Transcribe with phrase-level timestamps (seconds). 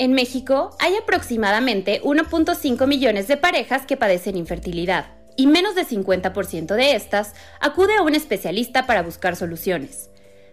[0.00, 6.76] En México hay aproximadamente 1.5 millones de parejas que padecen infertilidad y menos de 50%
[6.76, 10.08] de estas acude a un especialista para buscar soluciones.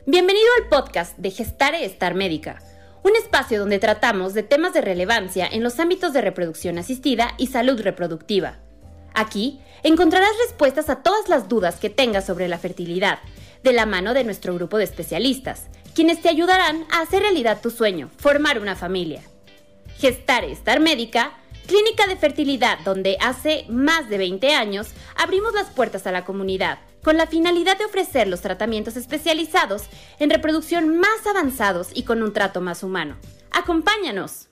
[0.08, 2.60] Bienvenido al podcast de Gestare Estar Médica,
[3.04, 7.46] un espacio donde tratamos de temas de relevancia en los ámbitos de reproducción asistida y
[7.46, 8.58] salud reproductiva.
[9.14, 13.20] Aquí encontrarás respuestas a todas las dudas que tengas sobre la fertilidad,
[13.62, 17.70] de la mano de nuestro grupo de especialistas, quienes te ayudarán a hacer realidad tu
[17.70, 19.22] sueño, formar una familia.
[19.98, 21.34] Gestare Estar Médica,
[21.68, 26.80] clínica de fertilidad donde hace más de 20 años abrimos las puertas a la comunidad
[27.04, 29.84] con la finalidad de ofrecer los tratamientos especializados
[30.20, 33.16] en reproducción más avanzados y con un trato más humano.
[33.52, 34.50] ¡Acompáñanos!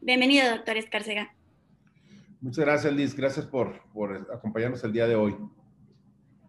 [0.00, 1.34] Bienvenido, doctor Escárcega.
[2.40, 3.14] Muchas gracias, Liz.
[3.14, 5.36] Gracias por, por acompañarnos el día de hoy.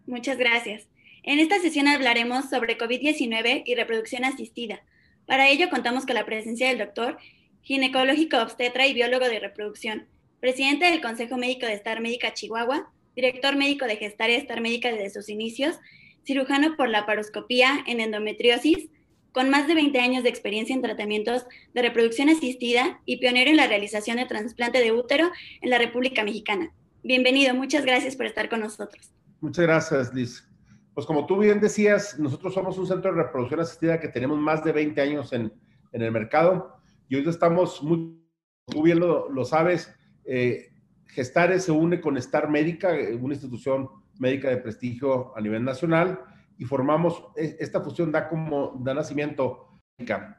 [0.06, 0.88] Muchas gracias.
[1.26, 4.82] En esta sesión hablaremos sobre COVID-19 y reproducción asistida.
[5.24, 7.16] Para ello contamos con la presencia del doctor,
[7.62, 10.06] ginecológico obstetra y biólogo de reproducción,
[10.40, 15.08] presidente del Consejo Médico de Estar Médica Chihuahua, director médico de Gestaria Estar Médica desde
[15.08, 15.78] sus inicios,
[16.26, 18.90] cirujano por la paroscopía en endometriosis,
[19.32, 23.56] con más de 20 años de experiencia en tratamientos de reproducción asistida y pionero en
[23.56, 25.30] la realización de trasplante de útero
[25.62, 26.70] en la República Mexicana.
[27.02, 29.10] Bienvenido, muchas gracias por estar con nosotros.
[29.40, 30.53] Muchas gracias, Liz.
[30.94, 34.62] Pues como tú bien decías, nosotros somos un centro de reproducción asistida que tenemos más
[34.62, 35.52] de 20 años en,
[35.92, 36.76] en el mercado
[37.08, 38.20] y hoy estamos muy,
[38.66, 39.92] tú bien lo, sabes,
[40.24, 40.70] eh,
[41.06, 46.20] Gestare se une con Star Médica, una institución médica de prestigio a nivel nacional
[46.58, 49.80] y formamos, e, esta fusión da como, da nacimiento.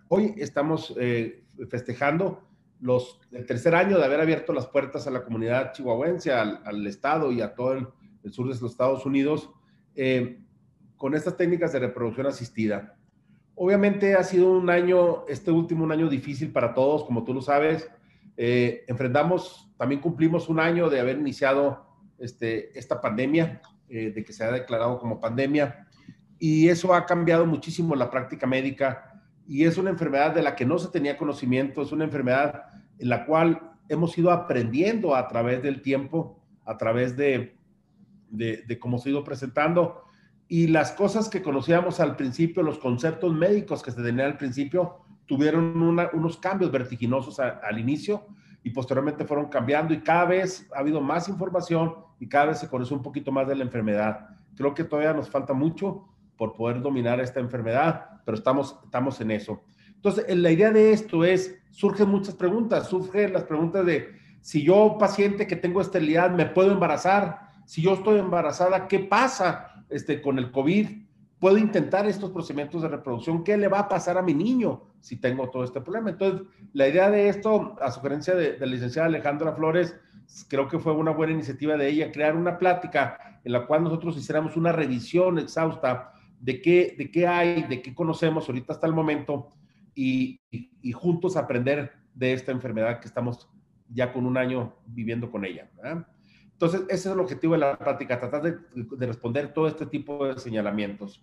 [0.09, 2.47] Hoy estamos eh, festejando
[2.79, 6.85] los, el tercer año de haber abierto las puertas a la comunidad chihuahuense, al, al
[6.87, 7.87] estado y a todo el,
[8.23, 9.49] el sur de los Estados Unidos.
[9.95, 10.44] Eh,
[10.97, 12.97] con estas técnicas de reproducción asistida.
[13.55, 17.41] Obviamente ha sido un año, este último un año difícil para todos, como tú lo
[17.41, 17.89] sabes.
[18.37, 21.85] Eh, enfrentamos, también cumplimos un año de haber iniciado
[22.19, 25.87] este, esta pandemia, eh, de que se ha declarado como pandemia,
[26.37, 30.65] y eso ha cambiado muchísimo la práctica médica, y es una enfermedad de la que
[30.65, 32.63] no se tenía conocimiento, es una enfermedad
[32.97, 37.55] en la cual hemos ido aprendiendo a través del tiempo, a través de,
[38.29, 40.04] de, de cómo se ha ido presentando
[40.47, 44.97] y las cosas que conocíamos al principio, los conceptos médicos que se tenían al principio,
[45.25, 45.81] tuvieron
[46.13, 48.27] unos cambios vertiginosos al inicio
[48.63, 52.67] y posteriormente fueron cambiando y cada vez ha habido más información y cada vez se
[52.67, 54.29] conoce un poquito más de la enfermedad.
[54.55, 56.07] Creo que todavía nos falta mucho
[56.37, 59.63] por poder dominar esta enfermedad, pero estamos, estamos en eso.
[59.95, 64.97] Entonces, la idea de esto es, surgen muchas preguntas, surgen las preguntas de si yo,
[64.99, 69.74] paciente que tengo esterilidad, me puedo embarazar, si yo estoy embarazada, ¿qué pasa?
[69.89, 70.87] Este, con el COVID,
[71.39, 75.17] puedo intentar estos procedimientos de reproducción, ¿qué le va a pasar a mi niño si
[75.17, 76.11] tengo todo este problema?
[76.11, 79.95] Entonces, la idea de esto, a sugerencia de, de la licenciada Alejandra Flores,
[80.47, 84.17] creo que fue una buena iniciativa de ella crear una plática en la cual nosotros
[84.17, 88.93] hiciéramos una revisión exhausta de qué, de qué hay, de qué conocemos ahorita hasta el
[88.93, 89.53] momento
[89.93, 90.41] y,
[90.93, 93.49] juntos aprender de esta enfermedad que estamos
[93.89, 95.69] ya con un año viviendo con ella.
[96.55, 100.39] Entonces, ese es el objetivo de la práctica, tratar de, responder todo este tipo de
[100.39, 101.21] señalamientos.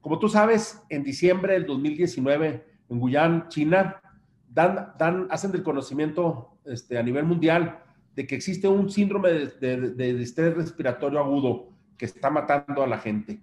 [0.00, 4.00] Como tú sabes, en diciembre del 2019, en Guyán, China,
[4.48, 7.82] dan, dan, hacen del conocimiento este, a nivel mundial
[8.16, 11.68] de que existe un síndrome de, de, estrés respiratorio agudo
[11.98, 13.42] que está matando a la gente.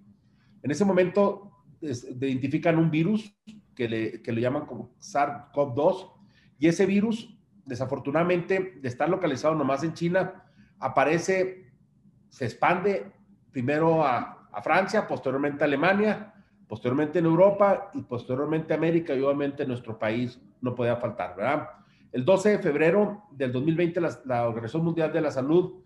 [0.64, 3.32] En ese momento identifican un virus
[3.76, 6.10] que le, que le llaman como SARS-CoV-2
[6.58, 10.49] y ese virus, desafortunadamente, de estar localizado nomás en China,
[10.80, 11.66] aparece,
[12.28, 13.12] se expande
[13.52, 16.34] primero a, Francia, posteriormente a Alemania,
[16.66, 21.36] posteriormente en Europa y posteriormente a América y obviamente en nuestro país no podía faltar,
[21.36, 21.68] ¿verdad?
[22.10, 25.84] El 12 de febrero del 2020 la, Organización Mundial de la Salud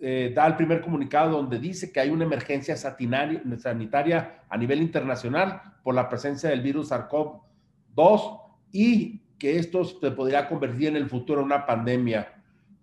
[0.00, 5.60] eh, da el primer comunicado donde dice que hay una emergencia sanitaria a nivel internacional
[5.82, 11.40] por la presencia del virus SARS-CoV-2 y que esto se podría convertir en el futuro
[11.40, 12.37] en una pandemia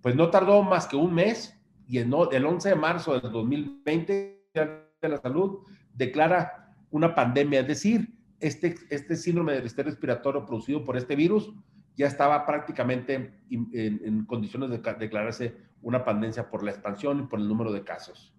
[0.05, 5.09] pues no tardó más que un mes y el, 11 de marzo del 2020 de
[5.09, 5.61] la salud
[5.95, 11.51] declara una pandemia, es decir, este, este síndrome de estrés respiratorio producido por este virus
[11.95, 17.47] ya estaba prácticamente en, condiciones de declararse una pandemia por la expansión y por el
[17.47, 18.31] número de casos.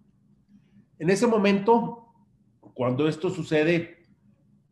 [0.99, 2.13] En ese momento,
[2.75, 4.05] cuando esto sucede,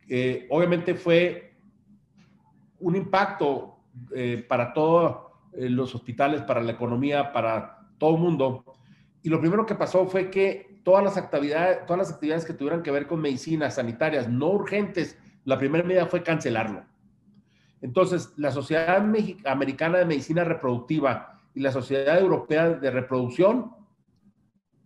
[0.07, 1.57] eh, obviamente fue
[2.79, 3.79] un impacto
[4.15, 5.24] eh, para todo
[5.57, 8.63] los hospitales, para la economía, para todo el mundo.
[9.21, 12.83] Y lo primero que pasó fue que todas las actividades, todas las actividades que tuvieran
[12.83, 16.83] que ver con medicinas sanitarias no urgentes la primera medida fue cancelarlo.
[17.81, 23.71] Entonces, la Sociedad Americana de Medicina Reproductiva y la Sociedad Europea de Reproducción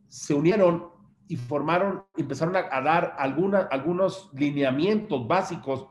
[0.10, 0.89] se unieron
[1.27, 5.88] y formaron, empezaron a, dar algunos lineamientos básicos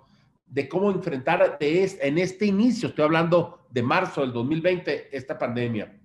[0.49, 6.01] de cómo enfrentar en este inicio, estoy hablando de marzo del 2020, esta pandemia.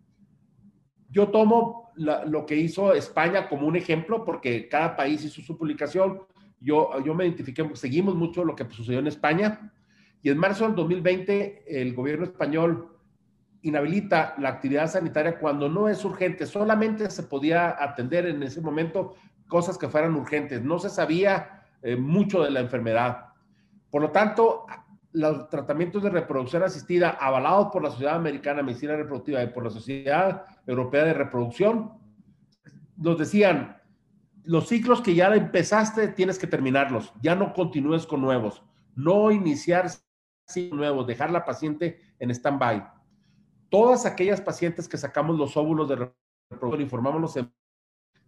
[1.10, 6.22] Yo tomo lo que hizo España como un ejemplo porque cada país hizo su publicación.
[6.60, 9.72] Yo, yo me identifiqué, seguimos mucho lo que sucedió en España
[10.22, 12.89] y en marzo del 2020 el gobierno español
[13.62, 16.46] inhabilita la actividad sanitaria cuando no es urgente.
[16.46, 19.16] Solamente se podía atender en ese momento
[19.48, 20.63] cosas que fueran urgentes.
[20.63, 23.32] No se sabía eh, mucho de la enfermedad.
[23.94, 24.66] Por lo tanto,
[25.12, 29.66] los tratamientos de reproducción asistida avalados por la Sociedad Americana de Medicina Reproductiva y por
[29.66, 31.94] la Sociedad Europea de Reproducción,
[32.98, 33.80] nos decían,
[34.45, 38.63] los ciclos que ya empezaste tienes que terminarlos, ya no continúes con nuevos,
[38.95, 39.86] no iniciar
[40.48, 42.88] ciclos nuevos, dejar la paciente en stand-by.
[43.69, 46.12] Todas aquellas pacientes que sacamos los óvulos de
[46.50, 47.51] reproducción y formamos los em-,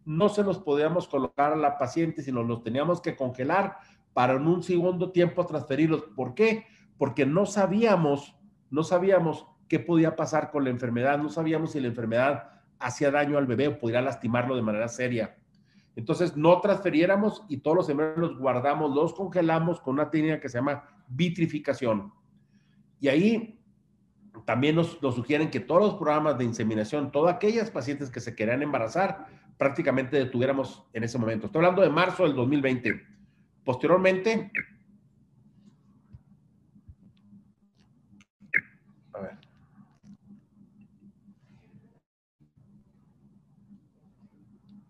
[0.05, 3.79] no se los podíamos colocar a la paciente, sino los teníamos que congelar
[4.15, 6.03] para en un segundo tiempo transferirlos.
[6.15, 6.65] ¿Por qué?
[6.97, 8.33] Porque no sabíamos,
[8.71, 13.37] no sabíamos qué podía pasar con la enfermedad, no sabíamos si la enfermedad hacía daño
[13.37, 15.35] al bebé o podría lastimarlo de manera seria.
[15.97, 20.47] Entonces no transferiéramos y todos los embriones los guardamos, los congelamos con una técnica que
[20.47, 22.13] se llama vitrificación.
[23.01, 23.59] Y ahí
[24.45, 28.61] también nos, sugieren que todos los programas de inseminación, todas aquellas pacientes que se querían
[28.61, 29.27] embarazar,
[29.57, 31.47] prácticamente detuviéramos en ese momento.
[31.47, 33.14] Estoy hablando de marzo del 2020.
[33.65, 34.51] Posteriormente,
[39.13, 39.37] a ver.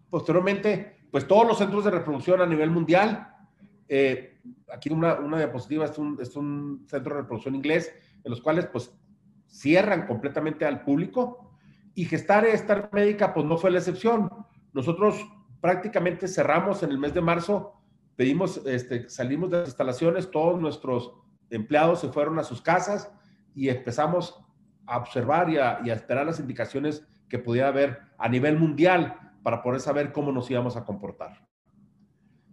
[0.10, 3.34] Posteriormente, pues todos los centros de reproducción a nivel mundial,
[3.88, 4.42] eh,
[4.74, 7.94] aquí una, una diapositiva es un, es un centro de reproducción inglés,
[8.24, 8.94] en los cuales pues
[9.48, 11.58] cierran completamente al público
[11.94, 14.30] y Gestar Estar Médica pues no fue la excepción.
[14.74, 15.26] Nosotros
[15.62, 17.85] prácticamente cerramos en el mes de marzo,
[18.16, 21.14] pedimos, este, salimos de las instalaciones, todos nuestros
[21.50, 23.12] empleados se fueron a sus casas
[23.54, 24.40] y empezamos
[24.86, 29.80] a observar y a, esperar las indicaciones que pudiera haber a nivel mundial para poder
[29.80, 31.48] saber cómo nos íbamos a comportar.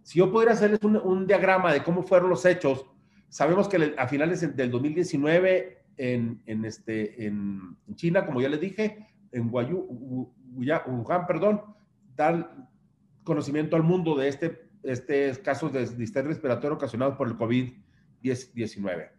[0.03, 2.85] Si yo pudiera hacerles un, un diagrama de cómo fueron los hechos,
[3.29, 9.07] sabemos que a finales del 2019 en, en, este, en China, como ya les dije,
[9.31, 11.61] en Wuhan, perdón,
[12.15, 12.69] dar
[13.23, 19.09] conocimiento al mundo de este, este casos de distrés respiratorio ocasionados por el COVID-19.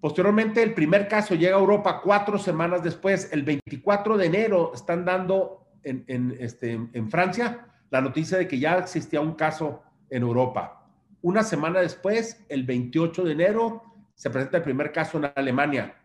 [0.00, 5.04] Posteriormente, el primer caso llega a Europa cuatro semanas después, el 24 de enero, están
[5.04, 10.22] dando en, en, este, en Francia la noticia de que ya existía un caso en
[10.22, 10.86] Europa.
[11.22, 13.82] Una semana después, el 28 de enero,
[14.14, 15.96] se presenta el primer caso en Alemania.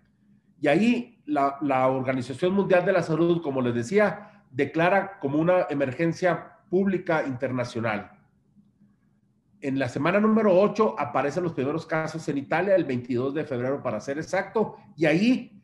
[0.60, 6.58] Y ahí la, Organización Mundial de la Salud, como les decía, declara como una emergencia
[6.72, 8.10] pública internacional.
[9.60, 13.84] En la semana número 8 aparecen los primeros casos en Italia, el 22 de febrero
[13.84, 15.62] para ser exacto, y ahí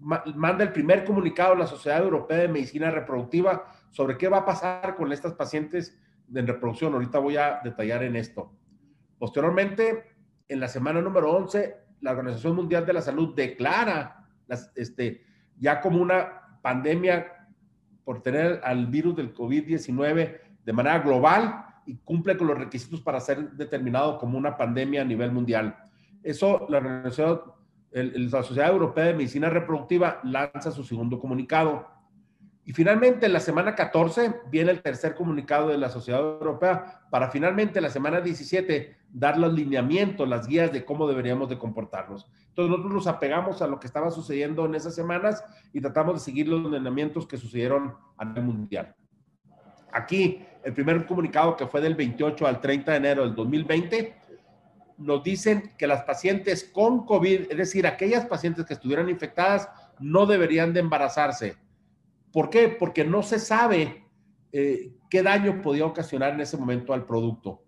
[0.00, 4.44] manda el primer comunicado a la Sociedad Europea de Medicina Reproductiva sobre qué va a
[4.44, 5.96] pasar con estas pacientes
[6.34, 6.92] en reproducción.
[6.92, 8.52] Ahorita voy a detallar en esto.
[9.20, 10.16] Posteriormente,
[10.48, 14.26] en la semana número 11, la Organización Mundial de la Salud declara
[14.74, 15.24] este,
[15.56, 17.41] ya como una pandemia
[18.04, 23.20] por tener al virus del COVID-19 de manera global y cumple con los requisitos para
[23.20, 25.76] ser determinado como una pandemia a nivel mundial.
[26.22, 27.40] Eso la Organización,
[27.90, 31.86] la Sociedad Europea de Medicina Reproductiva lanza su segundo comunicado
[32.64, 37.28] y finalmente, en la semana 14 viene el tercer comunicado de la Sociedad Europea para
[37.28, 42.28] finalmente la semana 17 dar los lineamientos, las guías de cómo deberíamos de comportarnos.
[42.50, 46.20] Entonces nosotros nos apegamos a lo que estaba sucediendo en esas semanas y tratamos de
[46.20, 48.94] seguir los lineamientos que sucedieron a nivel mundial.
[49.90, 54.14] Aquí, el primer comunicado que fue del 28 al 30 de enero del 2020,
[54.98, 60.26] nos dicen que las pacientes con COVID, es decir, aquellas pacientes que estuvieran infectadas, no
[60.26, 61.56] deberían de embarazarse
[62.32, 62.68] ¿Por qué?
[62.68, 64.06] Porque no se sabe
[64.52, 67.62] eh, qué daño podía ocasionar en ese momento al producto.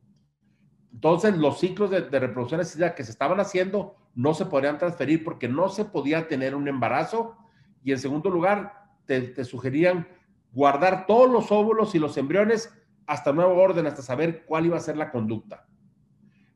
[0.92, 5.48] Entonces, los ciclos de, reproducción asistida que se estaban haciendo no se podrían transferir porque
[5.48, 7.36] no se podía tener un embarazo.
[7.82, 10.08] Y en segundo lugar, te, te sugerían
[10.52, 12.72] guardar todos los óvulos y los embriones
[13.06, 15.66] hasta nuevo orden, hasta saber cuál iba a ser la conducta.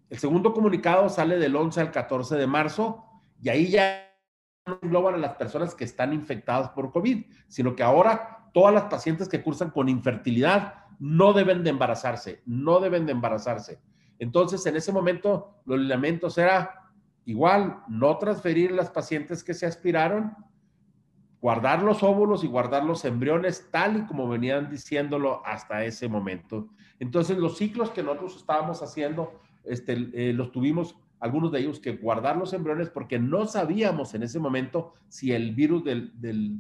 [0.08, 3.04] El segundo comunicado sale del 11 al 14 de marzo
[3.42, 4.07] y ahí ya
[4.82, 9.28] engloban a las personas que están infectadas por COVID, sino que ahora todas las pacientes
[9.28, 13.80] que cursan con infertilidad no deben de embarazarse, no deben de embarazarse.
[14.18, 16.90] Entonces, en ese momento, los lineamientos era
[17.24, 20.34] igual, no transferir las pacientes que se aspiraron,
[21.40, 26.68] guardar los óvulos y guardar los embriones tal y como venían diciéndolo hasta ese momento.
[26.98, 31.96] Entonces, los ciclos que nosotros estábamos haciendo, este, eh, los tuvimos algunos de ellos que
[31.96, 36.58] guardar los embriones porque no sabíamos en ese momento si el virus del, del,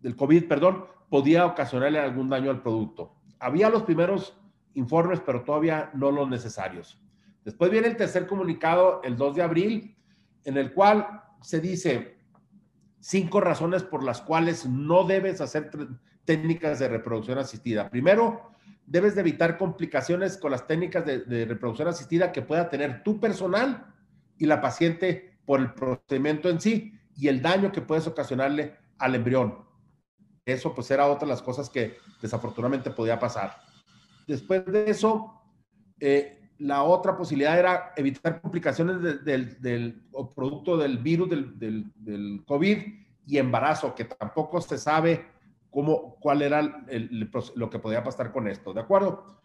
[0.00, 3.14] del, COVID, perdón, podía ocasionarle algún daño al producto.
[3.38, 4.36] Había los primeros
[4.74, 7.00] informes, pero todavía no los necesarios.
[7.44, 9.96] Después viene el tercer comunicado, el 2 de abril,
[10.44, 12.18] en el cual se dice
[13.00, 15.70] cinco razones por las cuales no debes hacer
[16.24, 17.90] técnicas de reproducción asistida.
[17.90, 18.52] Primero,
[18.86, 23.86] debes de evitar complicaciones con las técnicas de, reproducción asistida que pueda tener tu personal
[24.38, 29.14] y la paciente por el procedimiento en sí y el daño que puedes ocasionarle al
[29.14, 29.64] embrión.
[30.44, 33.56] Eso pues era otra de las cosas que desafortunadamente podía pasar.
[34.26, 35.40] Después de eso,
[36.00, 40.02] eh, la otra posibilidad era evitar complicaciones del,
[40.34, 41.58] producto del virus del,
[41.94, 42.78] del, COVID
[43.26, 45.24] y embarazo, que tampoco se sabe
[45.72, 46.84] cómo, cuál era
[47.56, 49.40] lo que podía pasar con esto, ¿de acuerdo?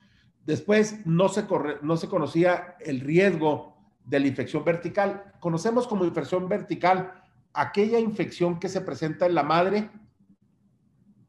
[0.46, 1.46] Después no se,
[1.82, 5.34] no se conocía el riesgo de la infección vertical.
[5.40, 9.90] Conocemos como infección vertical aquella infección que se presenta en la madre,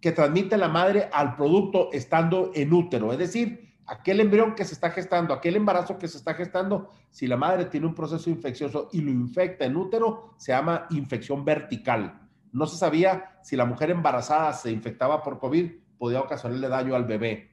[0.00, 4.74] que transmite la madre al producto estando en útero, es decir, aquel embrión que se
[4.74, 8.90] está gestando, aquel embarazo que se está gestando, si la madre tiene un proceso infeccioso
[8.92, 12.27] y lo infecta en útero, se llama infección vertical.
[12.52, 17.04] No se sabía si la mujer embarazada se infectaba por COVID, podía ocasionarle daño al
[17.04, 17.50] bebé.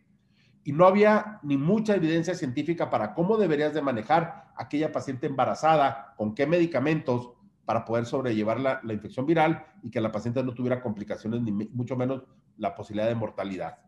[0.64, 6.14] Y no había ni mucha evidencia científica para cómo deberías de manejar aquella paciente embarazada,
[6.18, 7.34] con qué medicamentos
[7.66, 11.96] para poder sobrellevar la, infección viral y que la paciente no tuviera complicaciones, ni mucho
[11.96, 12.24] menos
[12.58, 13.80] la posibilidad de mortalidad.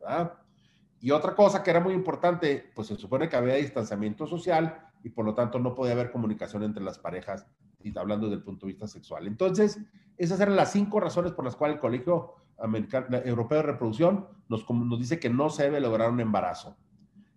[1.00, 5.10] Y otra cosa que era muy importante, pues se supone que había distanciamiento social y
[5.10, 7.48] por lo tanto no podía haber comunicación entre las parejas,
[7.96, 9.28] hablando desde el punto de vista sexual.
[9.28, 9.80] Entonces,
[10.18, 14.70] esas eran las cinco razones por las cuales el Colegio Americano, Europeo de Reproducción nos,
[14.70, 16.78] nos dice que no se debe lograr un embarazo.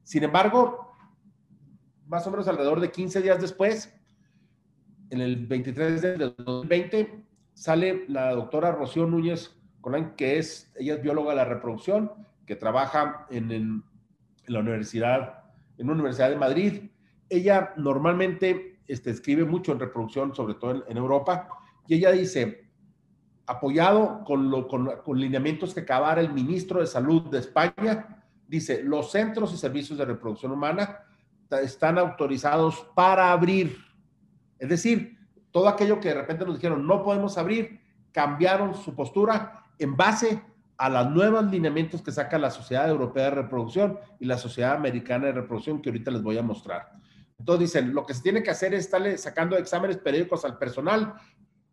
[0.03, 0.95] Sin embargo,
[2.07, 3.95] más o menos alrededor de 15 días después,
[5.11, 11.03] en el 23 de 2020, sale la doctora Rocío Núñez Colán, que es, ella es
[11.03, 12.13] bióloga de la reproducción,
[12.47, 13.85] que trabaja en, en,
[14.47, 15.45] la universidad,
[15.79, 16.91] en una universidad de Madrid.
[17.29, 21.49] Ella normalmente este, escribe mucho en reproducción, sobre todo en, Europa,
[21.87, 22.71] y ella dice,
[23.47, 29.53] apoyado con, con, lineamientos que acabara el ministro de Salud de España, dice, los centros
[29.53, 30.99] y servicios de reproducción humana
[31.63, 33.77] están autorizados para abrir.
[34.59, 35.19] Es decir,
[35.51, 37.81] todo aquello que de repente nos dijeron no podemos abrir,
[38.13, 40.43] cambiaron su postura en base
[40.77, 45.27] a los nuevos lineamientos que saca la Sociedad Europea de Reproducción y la Sociedad Americana
[45.27, 47.00] de Reproducción que ahorita les voy a mostrar.
[47.41, 51.15] Entonces dicen, lo que se tiene que hacer es estarle sacando exámenes periódicos al personal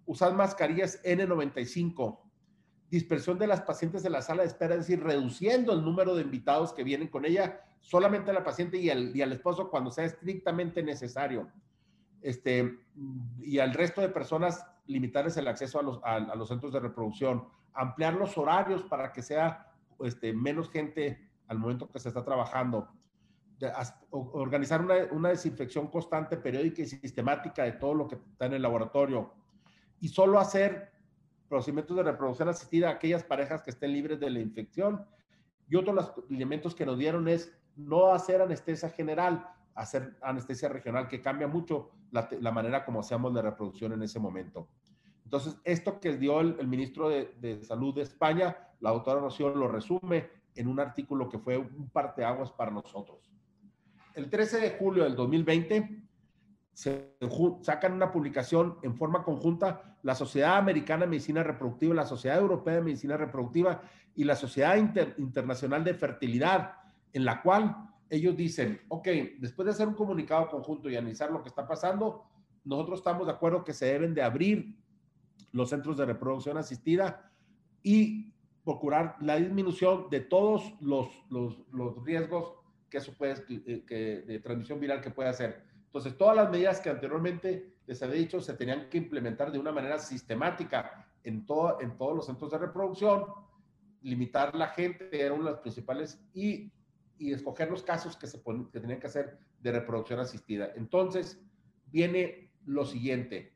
[0.06, 2.20] usar mascarillas N95,
[2.90, 6.22] dispersión de las pacientes de la sala de espera, es decir, reduciendo el número de
[6.22, 9.92] invitados que vienen con ella, solamente a la paciente y al, y al esposo cuando
[9.92, 11.52] sea estrictamente necesario.
[12.22, 12.80] Este,
[13.40, 17.46] y al resto de personas limitarles el acceso a los, a, los centros de reproducción,
[17.74, 19.70] ampliar los horarios para que sea
[20.00, 22.88] este, menos gente al momento que se está trabajando,
[24.12, 28.62] organizar una, una desinfección constante, periódica y sistemática de todo lo que está en el
[28.62, 29.34] laboratorio,
[30.00, 30.92] y solo hacer
[31.48, 35.06] procedimientos de reproducción asistida a aquellas parejas que estén libres de la infección.
[35.70, 40.70] Y otro de los elementos que nos dieron es no hacer anestesia general, hacer anestesia
[40.70, 44.68] regional, que cambia mucho la, manera como hacemos la reproducción en ese momento.
[45.24, 49.68] Entonces, esto que dio el, ministro de, de, Salud de España, la doctora Rocío lo
[49.68, 53.32] resume en un artículo que fue un parteaguas para nosotros.
[54.18, 56.02] El 13 de julio del 2020,
[56.74, 57.16] se
[57.62, 62.74] sacan una publicación en forma conjunta la Sociedad Americana de Medicina Reproductiva, la Sociedad Europea
[62.74, 63.84] de Medicina Reproductiva
[64.16, 64.76] y la Sociedad
[65.20, 66.78] Internacional de Fertilidad,
[67.14, 69.08] en la cual ellos dicen, ok,
[69.38, 72.24] después de hacer un comunicado conjunto y analizar lo que está pasando,
[72.64, 74.80] nosotros estamos de acuerdo que se deben de abrir
[75.52, 77.32] los centros de reproducción asistida
[77.84, 78.34] y
[78.66, 81.08] procurar la disminución de todos los,
[82.04, 82.57] riesgos
[82.90, 86.80] que eso puede, eh, que, de transmisión viral que puede hacer entonces, todas las medidas
[86.80, 91.82] que anteriormente les había dicho se tenían que implementar de una manera sistemática en, todo,
[91.82, 93.26] en todos los centros de reproducción,
[94.02, 96.72] limitar la gente era una de las principales y,
[97.18, 98.40] y escoger los casos que se
[98.72, 100.72] que tenían que hacer de reproducción asistida.
[100.76, 101.42] Entonces,
[101.88, 103.56] viene lo siguiente.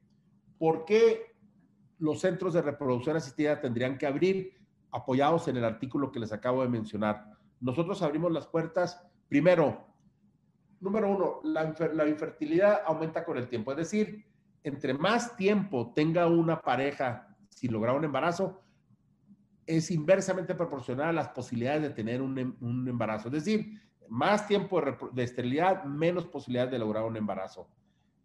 [0.57, 1.35] ¿Por qué
[1.99, 4.57] los centros de reproducción asistida tendrían que abrir
[4.89, 7.29] apoyados en el artículo que les acabo de mencionar?
[7.59, 9.87] Nosotros abrimos las puertas Primero,
[10.81, 13.71] número uno, la, la infertilidad aumenta con el tiempo.
[13.71, 14.25] Es decir,
[14.61, 18.61] entre más tiempo tenga una pareja sin lograr un embarazo,
[19.65, 23.29] es inversamente proporcional a las posibilidades de tener un, em, un embarazo.
[23.29, 27.69] Es decir, más tiempo de, de, esterilidad, menos posibilidades de lograr un embarazo.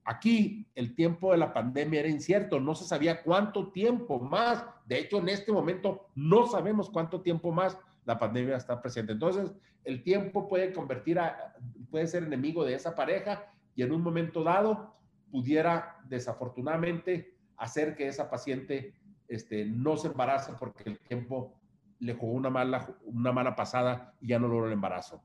[0.02, 4.66] Aquí el tiempo de la pandemia era incierto, no se sabía cuánto tiempo más.
[4.86, 9.12] De hecho, en este momento no sabemos cuánto tiempo más la pandemia está presente.
[9.12, 9.52] Entonces,
[9.84, 11.54] el tiempo puede convertir a,
[11.90, 14.96] puede ser enemigo de esa pareja y en un momento dado
[15.30, 18.94] pudiera desafortunadamente hacer que esa paciente
[19.28, 21.52] este, no se embarace porque el tiempo
[21.98, 25.22] le jugó una mala, una mala pasada y ya no logró el embarazo.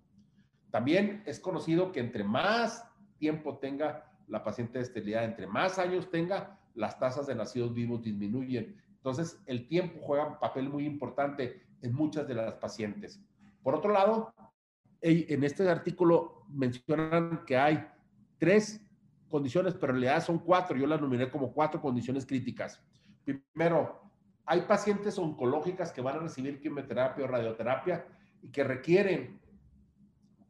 [0.72, 2.88] También es conocido que entre más
[3.20, 8.02] tiempo tenga la paciente de esterilidad, entre más años tenga, las tasas de nacidos vivos
[8.02, 8.82] disminuyen.
[8.96, 13.20] Entonces, el tiempo juega un papel muy importante en muchas de las pacientes.
[13.64, 14.34] Por otro lado,
[15.02, 17.88] en este artículo mencionan que hay
[18.38, 18.82] tres
[19.30, 20.78] condiciones, pero en realidad son cuatro.
[20.78, 22.84] Yo las nominé como cuatro condiciones críticas.
[23.24, 24.02] Primero,
[24.46, 28.06] hay pacientes oncológicas que van a recibir quimioterapia o radioterapia
[28.42, 29.40] y que requieren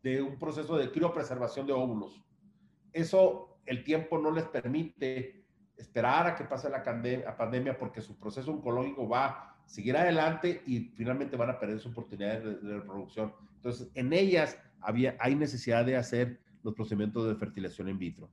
[0.01, 2.23] de un proceso de criopreservación de óvulos.
[2.91, 5.45] Eso el tiempo no les permite
[5.77, 6.83] esperar a que pase la
[7.37, 12.41] pandemia porque su proceso oncológico va seguir adelante y finalmente van a perder su oportunidad
[12.41, 13.33] de, reproducción.
[13.55, 18.29] Entonces, en ellas había, hay necesidad de hacer los procedimientos de fertilización in vitro.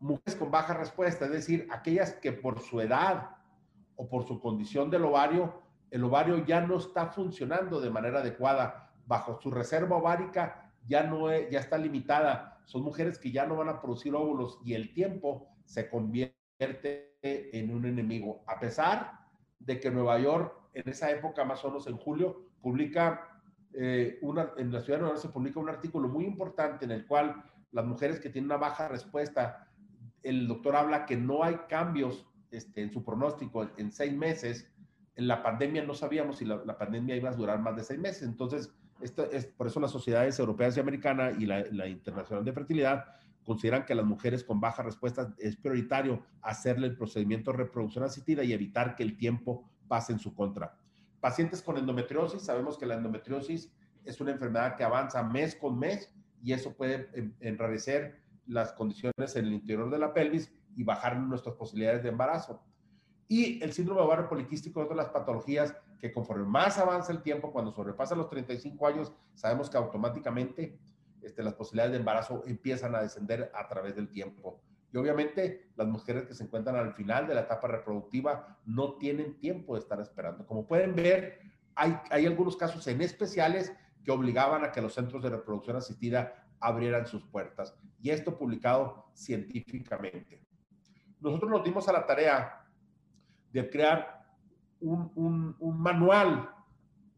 [0.00, 3.36] Mujeres con baja respuesta, es decir, aquellas que por su edad
[3.94, 5.62] o por su condición del ovario,
[5.92, 11.30] el ovario ya no está funcionando de manera adecuada, bajo su reserva ovárica ya no
[11.30, 15.46] ya está limitada, son mujeres que ya no van a producir óvulos y el tiempo
[15.64, 16.40] se convierte
[17.22, 19.19] en un enemigo, a pesar
[19.60, 23.40] de que Nueva York en esa época, más o menos en julio, publica
[23.72, 26.90] eh, una, en la ciudad de Nueva York se publica un artículo muy importante en
[26.90, 29.68] el cual las mujeres que tienen una baja respuesta
[30.22, 34.70] el doctor habla que no hay cambios este, en su pronóstico en seis meses.
[35.16, 38.22] En la pandemia no sabíamos si la, pandemia iba a durar más de seis meses.
[38.22, 42.52] Entonces, esto es, por eso las sociedades europeas y americanas y la, la, Internacional de
[42.52, 43.04] Fertilidad
[43.50, 48.44] consideran que las mujeres con baja respuesta es prioritario hacerle el procedimiento de reproducción asistida
[48.44, 50.78] y evitar que el tiempo pase en su contra.
[51.18, 56.14] Pacientes con endometriosis, sabemos que la endometriosis es una enfermedad que avanza mes con mes
[56.40, 57.10] y eso puede
[57.40, 62.62] enrarecer las condiciones en el interior de la pelvis y bajar nuestras posibilidades de embarazo.
[63.26, 67.20] Y el síndrome ovario poliquístico es otra de las patologías que conforme más avanza el
[67.20, 70.78] tiempo, cuando sobrepasa los 35 años, sabemos que automáticamente
[71.22, 74.60] este, las posibilidades de embarazo empiezan a descender a través del tiempo.
[74.92, 79.38] Y obviamente las mujeres que se encuentran al final de la etapa reproductiva no tienen
[79.38, 80.46] tiempo de estar esperando.
[80.46, 81.40] Como pueden ver,
[81.74, 83.72] hay, hay algunos casos en especiales
[84.04, 87.76] que obligaban a que los centros de reproducción asistida abrieran sus puertas.
[88.02, 90.42] Y esto publicado científicamente.
[91.20, 92.66] Nosotros nos dimos a la tarea
[93.52, 94.20] de crear
[94.80, 96.50] un, manual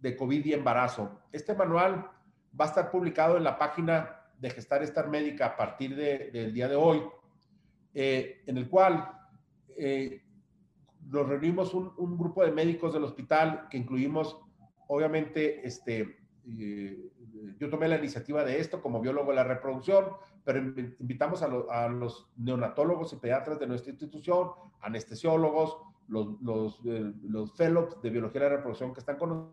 [0.00, 1.20] de COVID y embarazo.
[1.30, 2.10] Este manual
[2.58, 6.68] va a estar publicado en la página de Gestar Estar Médica a partir del día
[6.68, 7.02] de hoy,
[7.94, 9.08] eh, en el cual
[9.76, 10.22] eh,
[11.06, 14.38] nos reunimos un, grupo de médicos del hospital que incluimos,
[14.88, 17.12] obviamente, este, eh,
[17.58, 20.06] yo tomé la iniciativa de esto como biólogo de la reproducción,
[20.44, 28.02] pero invitamos a, los neonatólogos y pediatras de nuestra institución, anestesiólogos, los, los, los fellows
[28.02, 29.52] de biología de la reproducción que están con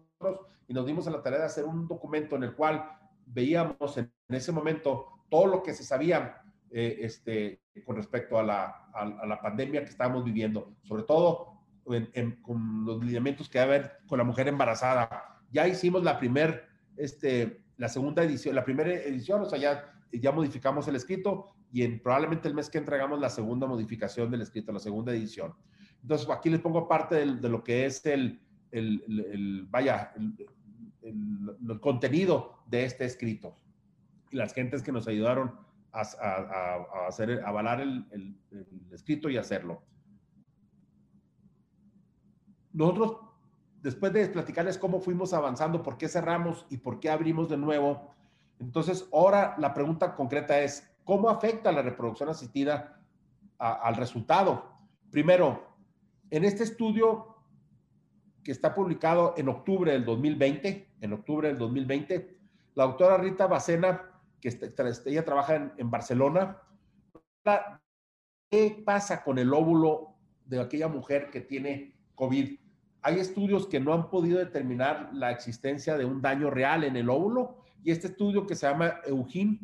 [0.67, 2.89] y nos dimos a la tarea de hacer un documento en el cual
[3.25, 8.89] veíamos en, ese momento todo lo que se sabía eh, este, con respecto a la,
[8.93, 11.59] a, la, pandemia que estábamos viviendo, sobre todo
[12.41, 15.41] con los lineamientos que debe haber con la mujer embarazada.
[15.51, 16.61] Ya hicimos la primera
[16.97, 21.83] este, la segunda edición, la primera edición, o sea, ya, ya modificamos el escrito y
[21.83, 25.53] en, probablemente el mes que entregamos la segunda modificación del escrito, la segunda edición.
[26.01, 30.13] Entonces, aquí les pongo parte de lo que es el, el, vaya,
[31.01, 33.57] el, contenido de este escrito.
[34.31, 35.55] Y las gentes que nos ayudaron
[35.91, 36.01] a,
[37.07, 38.37] hacer, avalar el,
[38.91, 39.81] escrito y hacerlo.
[42.71, 43.29] Nosotros
[43.81, 48.13] después de platicarles cómo fuimos avanzando, por qué cerramos y por qué abrimos de nuevo,
[48.59, 53.01] entonces ahora la pregunta concreta es, ¿cómo afecta la reproducción asistida
[53.57, 54.71] al resultado?
[55.11, 55.65] Primero,
[56.29, 57.38] en este estudio
[58.43, 62.37] que está publicado en octubre del 2020, en octubre del 2020,
[62.75, 64.03] la doctora Rita Bacena,
[64.39, 64.57] que
[65.05, 66.57] ella trabaja en, Barcelona,
[68.49, 72.57] ¿qué pasa con el óvulo de aquella mujer que tiene COVID?
[73.01, 77.09] hay estudios que no han podido determinar la existencia de un daño real en el
[77.09, 79.57] óvulo y este estudio que se llama Eugene,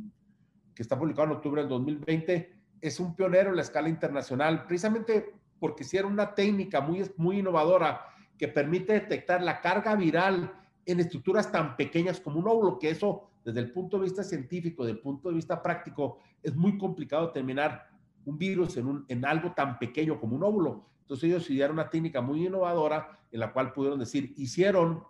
[0.74, 5.34] que está publicado en octubre del 2020, es un pionero en la escala internacional, precisamente
[5.60, 8.02] porque era una técnica muy innovadora
[8.38, 10.52] que permite detectar la carga viral
[10.86, 14.84] en estructuras tan pequeñas como un óvulo, que eso desde el punto de vista científico,
[14.84, 17.90] desde el punto de vista práctico, es muy complicado determinar
[18.26, 20.86] un virus en, un, en algo tan pequeño como un óvulo.
[21.02, 25.04] Entonces ellos idearon una técnica muy innovadora en la cual pudieron decir, hicieron,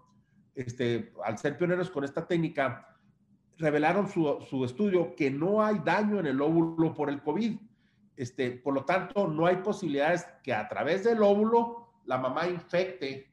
[0.53, 2.97] este, al ser pioneros con esta técnica,
[3.57, 7.57] revelaron su, su, estudio que no hay daño en el óvulo por el COVID.
[8.17, 13.31] Este, por lo tanto, no hay posibilidades que a través del óvulo la mamá infecte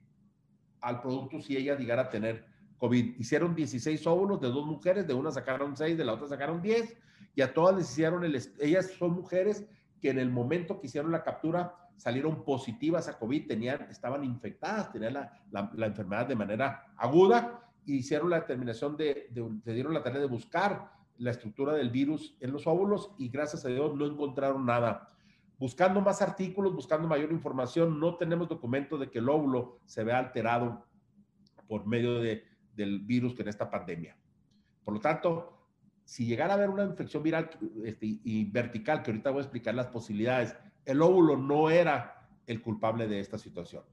[0.81, 2.45] al producto si ella llegara a tener
[2.79, 3.17] COVID.
[3.19, 6.97] Hicieron 16 óvulos de dos mujeres, de una sacaron 6, de la otra sacaron 10,
[7.35, 9.65] y a todas les hicieron, el, ellas son mujeres
[10.01, 14.91] que en el momento que hicieron la captura salieron positivas a COVID, tenían, estaban infectadas,
[14.91, 19.95] tenían la, la, enfermedad de manera aguda, y hicieron la determinación de, de, de, dieron
[19.95, 23.95] la tarea de buscar la estructura del virus en los óvulos y gracias a Dios
[23.95, 25.09] no encontraron nada.
[25.63, 30.19] Buscando más artículos, buscando mayor información, no tenemos documento de que el óvulo se vea
[30.19, 30.85] alterado
[31.69, 32.43] por medio de,
[32.75, 34.17] del virus que en esta pandemia.
[34.83, 35.57] Por lo tanto,
[36.05, 37.49] si llegara a haber una infección viral
[37.85, 42.61] este, y vertical, que ahorita voy a explicar las posibilidades, el óvulo no era el
[42.61, 43.85] culpable de esta situación.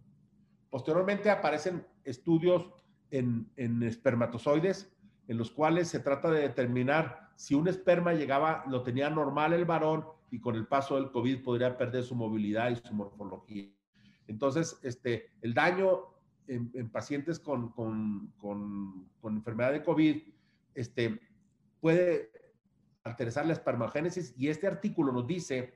[0.72, 2.68] Posteriormente aparecen estudios
[3.12, 4.92] en, en, espermatozoides,
[5.28, 9.66] en los cuales se trata de determinar si un esperma llegaba, lo tenía normal el
[9.66, 13.70] varón y con el paso del COVID podría perder su movilidad y su morfología.
[14.28, 16.02] Entonces, este, el daño
[16.48, 20.22] en, en pacientes con, con, con, con, enfermedad de COVID
[20.76, 21.20] este,
[21.80, 22.32] puede
[23.04, 25.74] alterar la espermogénesis y este artículo nos dice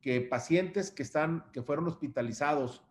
[0.00, 2.84] que pacientes que, están, que fueron hospitalizados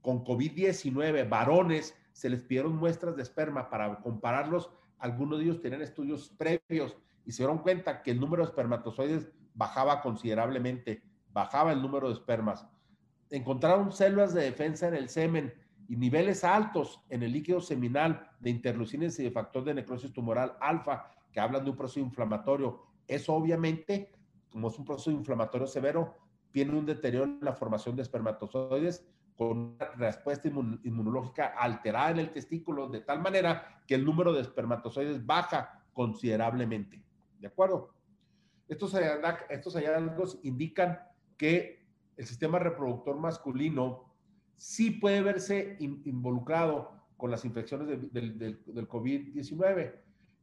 [0.00, 4.70] con COVID-19, varones, se les pidieron muestras de esperma para compararlos.
[4.98, 9.28] Algunos de ellos tenían estudios previos y se dieron cuenta que el número de espermatozoides
[9.56, 12.66] bajaba considerablemente, bajaba el número de espermas.
[13.30, 15.52] Encontraron células de defensa en el semen
[15.88, 20.56] y niveles altos en el líquido seminal de interleucines y de factor de necrosis tumoral
[20.60, 22.82] alfa, que hablan de un proceso inflamatorio.
[23.08, 24.12] Eso obviamente,
[24.50, 26.14] como es un proceso inflamatorio severo,
[26.50, 32.30] tiene un deterioro en la formación de espermatozoides con una respuesta inmunológica alterada en el
[32.30, 37.02] testículo de tal manera que el número de espermatozoides baja considerablemente.
[37.38, 37.95] ¿De acuerdo?
[38.68, 38.94] Estos,
[39.48, 41.00] estos hallazgos indican
[41.36, 44.12] que el sistema reproductor masculino
[44.56, 49.94] sí puede verse in, involucrado con las infecciones de, de, de, del COVID-19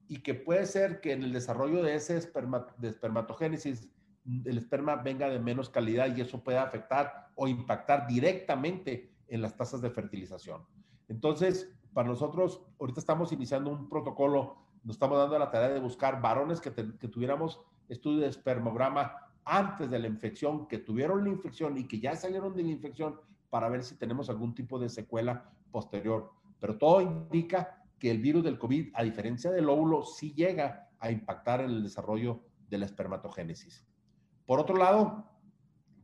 [0.08, 3.90] y que puede ser que en el desarrollo de ese esperma, de espermatogénesis
[4.26, 9.58] el esperma venga de menos calidad y eso puede afectar o impactar directamente en las
[9.58, 10.66] tasas de fertilización.
[11.10, 16.22] Entonces, para nosotros, ahorita estamos iniciando un protocolo, nos estamos dando la tarea de buscar
[16.22, 19.14] varones que, te, que tuviéramos estudio de espermograma
[19.46, 23.20] antes de la infección, que tuvieron la infección y que ya salieron de la infección
[23.50, 26.32] para ver si tenemos algún tipo de secuela posterior.
[26.60, 31.12] Pero todo indica que el virus del COVID, a diferencia del óvulo, sí llega a
[31.12, 33.86] impactar en el desarrollo de la espermatogénesis.
[34.46, 35.30] Por otro lado,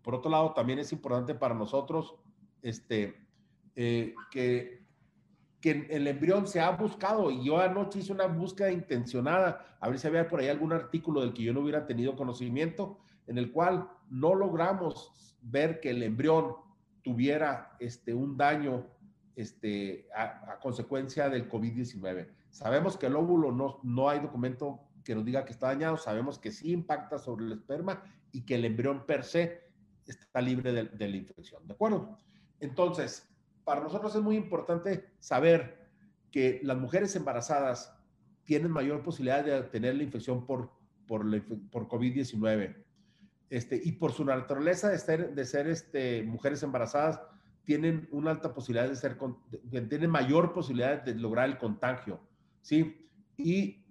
[0.01, 2.15] por otro lado, también es importante para nosotros
[2.61, 3.27] este,
[3.75, 4.78] eh, que,
[5.61, 9.99] que el embrión se ha buscado y yo anoche hice una búsqueda intencionada, a ver
[9.99, 13.51] si había por ahí algún artículo del que yo no hubiera tenido conocimiento, en el
[13.51, 16.55] cual no logramos ver que el embrión
[17.03, 18.85] tuviera este, un daño
[19.35, 22.27] este, a, consecuencia del COVID-19.
[22.49, 26.39] Sabemos que el óvulo no, no hay documento que nos diga que está dañado, sabemos
[26.39, 29.61] que sí impacta sobre el esperma y que el embrión per se
[30.05, 32.17] está libre de, de la infección, ¿de acuerdo?
[32.59, 33.29] Entonces,
[33.69, 35.77] para nosotros es muy importante saber
[36.31, 37.95] que las mujeres embarazadas
[38.43, 40.71] tienen mayor posibilidad de tener la infección por,
[41.05, 41.23] por,
[41.69, 42.83] por COVID-19.
[43.47, 47.21] Este, y por su naturaleza de ser, de ser este, mujeres embarazadas,
[47.63, 49.19] tienen una alta posibilidad de ser,
[49.61, 52.19] de, tienen mayor posibilidad de lograr el contagio,
[52.63, 53.07] ¿sí?
[53.37, 53.85] Y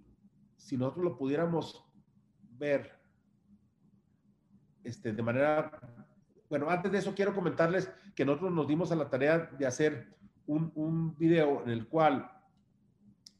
[0.57, 1.85] si nosotros lo pudiéramos
[2.57, 2.99] ver
[4.83, 5.98] este, de manera...
[6.49, 10.17] Bueno, antes de eso quiero comentarles que nosotros nos dimos a la tarea de hacer
[10.47, 12.31] un, un video en el cual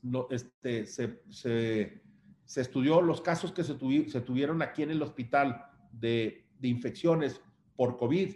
[0.04, 2.02] no, este, se, se,
[2.45, 6.67] se, estudió los casos que se, tuvi, se, tuvieron aquí en el hospital de, de,
[6.67, 7.41] infecciones
[7.76, 8.36] por COVID.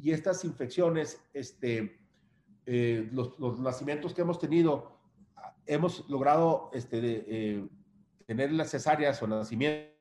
[0.00, 2.00] Y estas infecciones, este,
[2.66, 4.98] eh, los, los, nacimientos que hemos tenido,
[5.64, 7.68] hemos logrado este, de, eh,
[8.26, 9.94] tener las cesáreas o nacimientos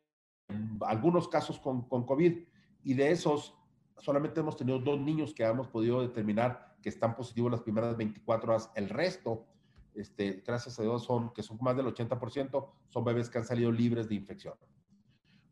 [0.81, 2.37] algunos casos con, con COVID
[2.83, 3.55] y de esos
[3.99, 8.51] solamente hemos tenido dos niños que hemos podido determinar que están positivos las primeras 24
[8.51, 8.71] horas.
[8.75, 9.45] El resto,
[9.93, 13.71] este, gracias a Dios, son, que son más del 80%, son bebés que han salido
[13.71, 14.53] libres de infección.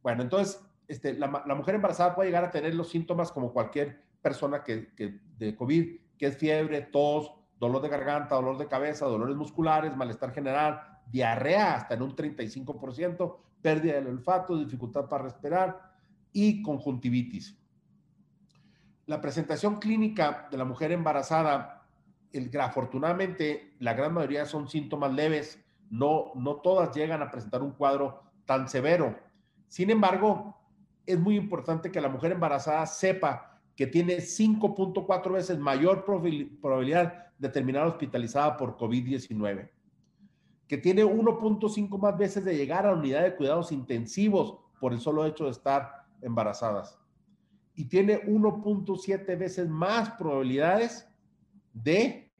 [0.01, 4.63] Bueno, entonces, este, la, mujer embarazada puede llegar a tener los síntomas como cualquier persona
[4.63, 9.35] que, que, de COVID, que es fiebre, tos, dolor de garganta, dolor de cabeza, dolores
[9.35, 15.93] musculares, malestar general, diarrea hasta en un 35%, pérdida del olfato, dificultad para respirar
[16.31, 17.57] y conjuntivitis.
[19.05, 21.87] La presentación clínica de la mujer embarazada,
[22.31, 27.71] el, afortunadamente, la gran mayoría son síntomas leves, no, no todas llegan a presentar un
[27.71, 29.19] cuadro tan severo.
[29.67, 30.55] Sin embargo,
[31.05, 37.49] es muy importante que la mujer embarazada sepa que tiene 5.4 veces mayor probabilidad de
[37.49, 39.69] terminar hospitalizada por COVID-19,
[40.67, 44.99] que tiene 1.5 más veces de llegar a la unidad de cuidados intensivos por el
[44.99, 46.99] solo hecho de estar embarazadas,
[47.75, 51.07] y tiene 1.7 veces más probabilidades
[51.73, 52.31] de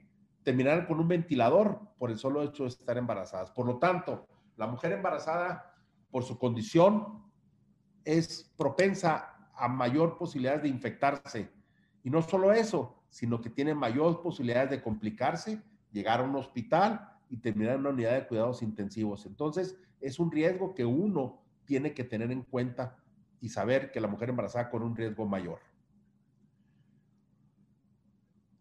[0.43, 3.52] terminar con un ventilador por el solo hecho de estar embarazadas.
[3.52, 5.74] Por lo tanto, la mujer embarazada,
[6.12, 7.24] por su condición,
[8.04, 11.50] es propensa a mayor posibilidad de infectarse.
[12.04, 17.10] Y no solo eso, sino que tiene mayor posibilidades de complicarse, llegar a un hospital
[17.30, 19.26] y terminar en una unidad de cuidados intensivos.
[19.26, 22.98] Entonces, es un riesgo que uno tiene que tener en cuenta
[23.43, 25.60] y saber que la mujer embarazada con un riesgo mayor.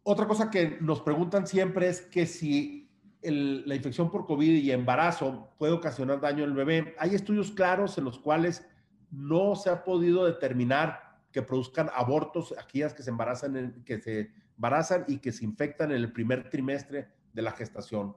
[0.02, 2.90] Otra cosa que nos preguntan siempre es que si
[3.22, 6.96] la infección por COVID y embarazo puede ocasionar daño al bebé.
[6.98, 8.66] Hay estudios claros en los cuales
[9.12, 15.04] no se ha podido determinar que produzcan abortos aquellas que se embarazan, que se embarazan
[15.06, 18.16] y que se infectan en el primer trimestre de la gestación.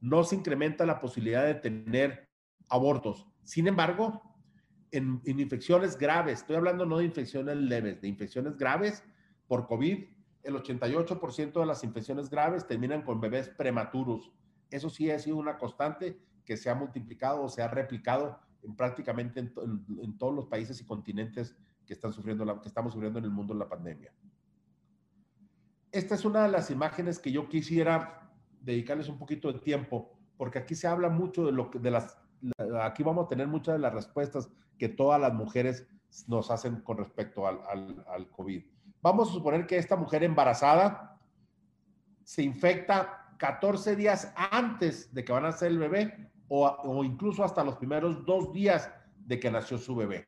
[0.00, 2.30] No se incrementa la posibilidad de tener
[2.70, 3.26] abortos.
[3.42, 4.22] Sin embargo,
[4.90, 9.04] en, infecciones graves, estoy hablando no de infecciones leves, de infecciones graves
[9.46, 10.04] por COVID,
[10.42, 14.30] el 88% de las infecciones graves terminan con bebés prematuros.
[14.70, 18.76] Eso sí ha sido una constante que se ha multiplicado o se ha replicado en
[18.76, 23.30] prácticamente en, todos los países y continentes que, están sufriendo que estamos sufriendo en el
[23.30, 24.12] mundo la pandemia.
[25.90, 30.58] Esta es una de las imágenes que yo quisiera dedicarles un poquito de tiempo, porque
[30.58, 32.18] aquí se habla mucho de lo de las,
[32.82, 35.86] aquí vamos a tener muchas de las respuestas que todas las mujeres
[36.26, 38.64] nos hacen con respecto al, COVID.
[39.02, 41.18] Vamos a suponer que esta mujer embarazada
[42.24, 47.44] se infecta 14 días antes de que van a nacer el bebé o, o, incluso
[47.44, 50.26] hasta los primeros dos días de que nació su bebé.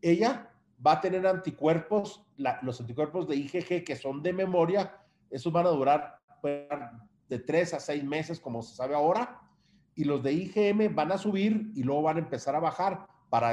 [0.00, 0.50] Ella
[0.84, 2.24] va a tener anticuerpos,
[2.62, 4.96] los anticuerpos de IgG que son de memoria,
[5.30, 9.40] esos van a durar de tres a seis meses, como se sabe ahora,
[9.98, 13.52] y los de IgM van a subir y luego van a empezar a bajar para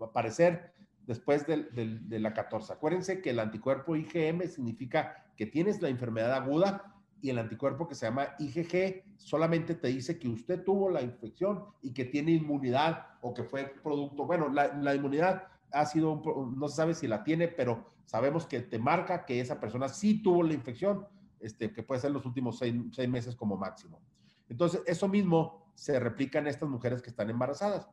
[0.00, 0.72] aparecer
[1.06, 2.72] después de, la 14.
[2.72, 7.94] Acuérdense que el anticuerpo IgM significa que tienes la enfermedad aguda y el anticuerpo que
[7.94, 13.06] se llama IgG solamente te dice que usted tuvo la infección y que tiene inmunidad
[13.20, 16.22] o que fue producto, bueno, la, inmunidad ha sido,
[16.56, 20.22] no se sabe si la tiene, pero sabemos que te marca que esa persona sí
[20.22, 21.06] tuvo la infección,
[21.40, 24.00] este, que puede ser los últimos seis, seis meses como máximo.
[24.48, 27.88] Entonces, eso mismo se replica en estas mujeres que están embarazadas.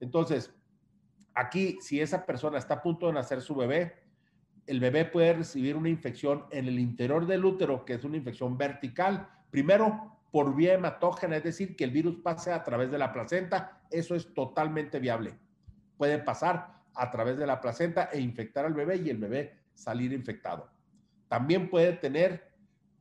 [0.00, 0.54] Entonces,
[1.34, 3.94] Aquí, si esa persona está a punto de nacer su bebé,
[4.66, 8.58] el bebé puede recibir una infección en el interior del útero, que es una infección
[8.58, 9.28] vertical.
[9.50, 13.80] Primero, por vía hematógena, es decir, que el virus pase a través de la placenta.
[13.90, 15.34] Eso es totalmente viable.
[15.96, 20.12] Puede pasar a través de la placenta e infectar al bebé y el bebé salir
[20.12, 20.70] infectado.
[21.28, 22.49] También puede tener,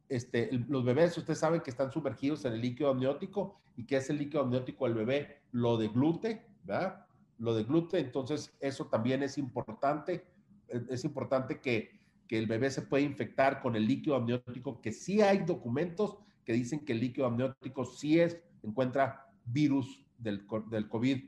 [0.10, 4.14] este, los bebés, usted sabe que están sumergidos en el líquido amniótico y que ese
[4.14, 7.06] líquido amniótico el bebé lo deglute, ¿verdad?
[7.40, 10.26] lo de gluten, entonces eso también es importante.
[10.90, 11.98] Es importante que,
[12.30, 16.86] el bebé se puede infectar con el líquido amniótico, que sí hay documentos que dicen
[16.86, 21.24] que el líquido amniótico sí es, encuentra virus del, del COVID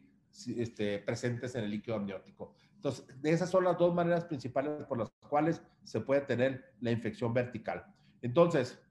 [0.57, 2.53] este, presentes en el líquido amniótico.
[2.75, 7.33] Entonces, esas son las dos maneras principales por las cuales se puede tener la infección
[7.33, 7.83] vertical.
[8.21, 8.81] Entonces,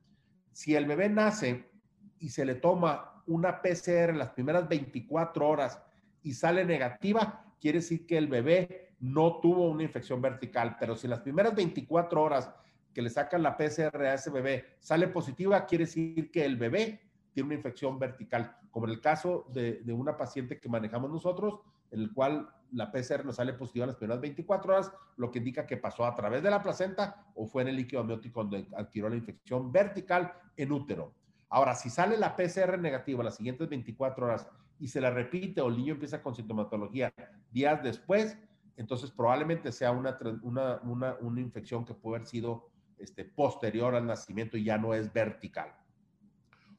[0.53, 1.71] si el bebé nace
[2.19, 5.83] y se le toma una PCR en las primeras 24 horas
[6.23, 11.09] y sale negativa, quiere decir que el bebé no tuvo una infección vertical, pero si
[11.09, 12.51] las primeras 24 horas
[12.93, 17.01] que le sacan la PCR a ese bebé sale positiva, quiere decir que el bebé
[17.33, 22.01] tiene una infección vertical, como en el caso de, una paciente que manejamos nosotros, en
[22.01, 25.77] el cual la PCR no sale positiva las primeras 24 horas, lo que indica que
[25.77, 29.17] pasó a través de la placenta o fue en el líquido amniótico donde adquirió la
[29.17, 31.15] infección vertical en útero.
[31.49, 34.49] Ahora, si sale la PCR negativa las siguientes 24 horas
[34.79, 37.13] y se la repite o el niño empieza con sintomatología
[37.51, 38.39] días después,
[38.77, 44.07] entonces probablemente sea una, una, una, una infección que puede haber sido este, posterior al
[44.07, 45.75] nacimiento y ya no es vertical.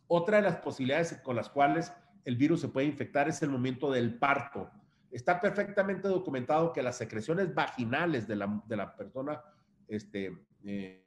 [0.08, 1.94] Otra de las posibilidades con las cuales
[2.26, 4.70] el virus se puede infectar es el momento del parto.
[5.12, 9.42] Está perfectamente documentado que las secreciones vaginales de la, de la persona
[9.88, 11.06] este, eh,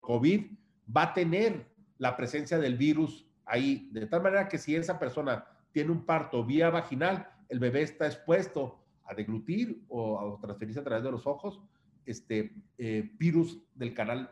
[0.00, 0.46] COVID
[0.94, 1.66] va a tener
[1.98, 6.44] la presencia del virus ahí, de tal manera que si esa persona tiene un parto
[6.44, 11.26] vía vaginal, el bebé está expuesto a deglutir o a transferirse a través de los
[11.26, 11.60] ojos
[12.04, 14.30] este eh, virus del canal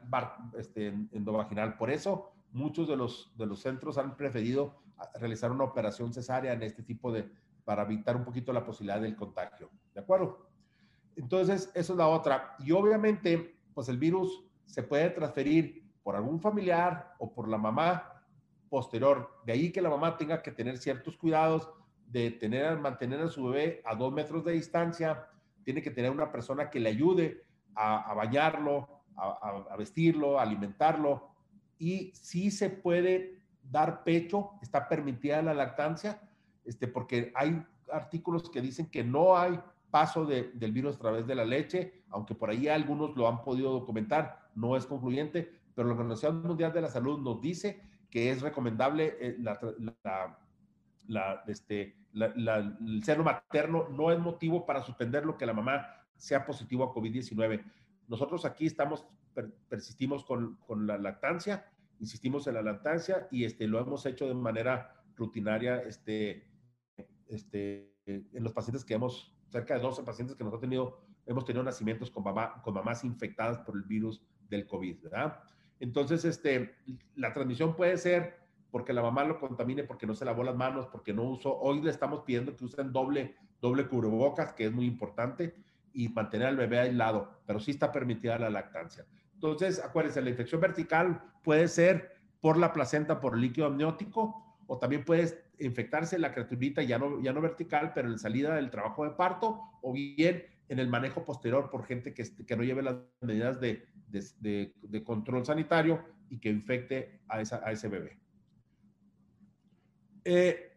[0.58, 1.76] este, endovaginal.
[1.76, 4.82] Por eso muchos de los, de los centros han preferido
[5.14, 7.28] realizar una operación cesárea en este tipo de,
[7.66, 9.68] para evitar un poquito la posibilidad del contagio.
[9.92, 10.48] ¿De acuerdo?
[11.16, 12.54] Entonces, eso es la otra.
[12.60, 18.22] Y obviamente, pues el virus se puede transferir por algún familiar o por la mamá
[18.68, 19.40] posterior.
[19.44, 21.68] De ahí que la mamá tenga que tener ciertos cuidados
[22.06, 25.26] de tener, mantener a su bebé a dos metros de distancia,
[25.64, 27.42] tiene que tener una persona que le ayude
[27.74, 31.30] a, bañarlo, a, vestirlo, a alimentarlo.
[31.80, 36.20] Y sí se puede dar pecho, está permitida la lactancia,
[36.66, 39.58] este, porque hay artículos que dicen que no hay
[39.90, 43.42] paso de, del virus a través de la leche, aunque por ahí algunos lo han
[43.42, 48.30] podido documentar, no es concluyente, pero la Organización Mundial de la Salud nos dice que
[48.30, 49.58] es recomendable eh, la,
[51.06, 56.44] la, este, el seno materno, no es motivo para suspender lo que la mamá sea
[56.44, 57.62] positivo a COVID-19.
[58.08, 59.06] Nosotros aquí estamos,
[59.68, 61.66] persistimos con, con, la lactancia,
[62.00, 66.46] insistimos en la lactancia y este, lo hemos hecho de manera rutinaria este,
[67.28, 72.24] este, en los pacientes que hemos, cerca de 12 pacientes que hemos tenido nacimientos con,
[72.24, 75.40] mamá, con mamás infectadas por el virus del COVID, ¿verdad?
[75.80, 76.76] Entonces, este,
[77.14, 78.36] la transmisión puede ser
[78.70, 81.58] porque la mamá lo contamine, porque no se lavó las manos, porque no usó.
[81.58, 85.54] Hoy le estamos pidiendo que usen doble, doble cubrebocas, que es muy importante,
[85.92, 89.06] y mantener al bebé aislado, pero sí está permitida la lactancia.
[89.32, 95.04] Entonces, acuérdense, la infección vertical puede ser por la placenta, por líquido amniótico, o también
[95.04, 99.10] puede infectarse la criaturita ya no, ya no vertical, pero en salida del trabajo de
[99.10, 103.60] parto, o bien en el manejo posterior por gente que, que no lleve las medidas
[103.60, 108.18] de, de, control sanitario y que infecte a, esa, a ese bebé.
[110.24, 110.72] Eh,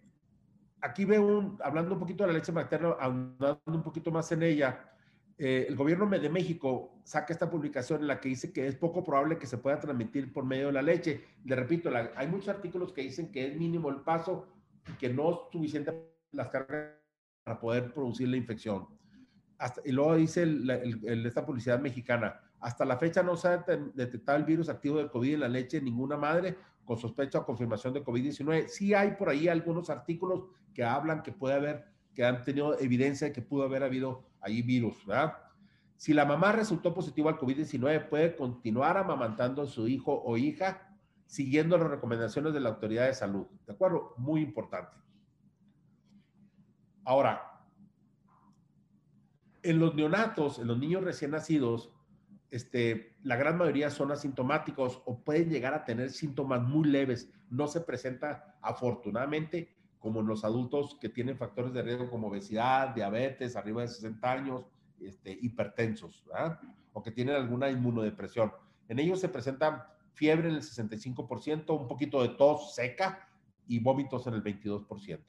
[0.81, 4.93] aquí veo, hablando un poquito de la leche materna, andando un poquito más en ella,
[5.39, 9.03] eh, el gobierno de México saca esta publicación en la que dice que es poco
[9.03, 11.23] probable que se pueda transmitir por medio de la leche.
[11.45, 14.47] Le repito, hay muchos artículos que dicen que es mínimo el paso
[14.87, 15.93] y que no es suficiente
[16.33, 16.91] las cargas
[17.43, 18.87] para poder producir la infección.
[19.57, 20.45] Hasta, y luego dice
[21.25, 25.35] esta publicidad mexicana, hasta la fecha no se ha detectado el virus activo del COVID
[25.35, 28.67] en la leche en ninguna madre con sospecha o confirmación de COVID-19.
[28.67, 31.85] Sí hay por ahí algunos artículos que hablan que puede haber,
[32.19, 35.37] que han tenido evidencia de que pudo haber habido ahí virus, ¿verdad?
[35.95, 40.97] Si la mamá resultó positivo al COVID-19, puede continuar amamantando a su hijo o hija
[41.27, 43.47] siguiendo las recomendaciones de la autoridad de salud.
[43.65, 44.15] ¿De acuerdo?
[44.17, 44.97] Muy importante.
[47.05, 47.63] Ahora,
[49.63, 51.93] en los neonatos, en los niños recién nacidos,
[52.51, 57.31] este, la gran mayoría son asintomáticos o pueden llegar a tener síntomas muy leves.
[57.49, 62.95] No se presenta afortunadamente como en los adultos que tienen factores de riesgo como obesidad,
[62.95, 64.65] diabetes, arriba de 60 años,
[64.99, 66.25] este, hipertensos,
[66.93, 68.51] o que tienen alguna inmunodepresión.
[68.87, 73.29] En ellos se presenta fiebre en el 65%, un poquito de tos seca
[73.67, 75.19] y vómitos en el 22%.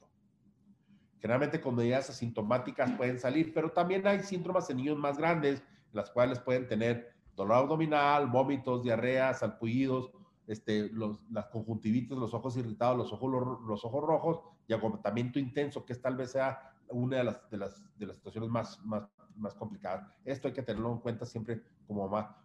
[1.19, 5.61] Generalmente con medidas asintomáticas pueden salir, pero también hay síntomas en niños más grandes
[5.93, 10.11] las cuales pueden tener dolor abdominal, vómitos, diarrea, salpullidos,
[10.47, 14.39] este, los, las conjuntivitis, los ojos irritados, los ojos, los, ojos rojos
[14.71, 18.49] y agotamiento intenso, que tal vez sea una de las, de las, de las situaciones
[18.49, 19.03] más, más,
[19.35, 20.07] más complicadas.
[20.23, 22.37] Esto hay que tenerlo en cuenta siempre como mamá.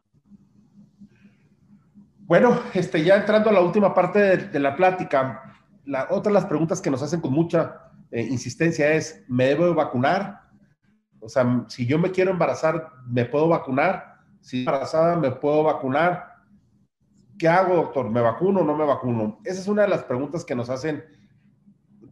[2.19, 6.47] Bueno, este, ya entrando a la última parte de, la plática, la, otra de las
[6.47, 10.41] preguntas que nos hacen con mucha eh, insistencia es, ¿me debo vacunar?
[11.21, 14.17] O sea, si yo me quiero embarazar, ¿me puedo vacunar?
[14.41, 16.35] Si embarazada, ¿me puedo vacunar?
[17.39, 18.11] ¿Qué hago, doctor?
[18.11, 19.39] ¿Me vacuno o no me vacuno?
[19.45, 21.05] Esa es una de las preguntas que nos hacen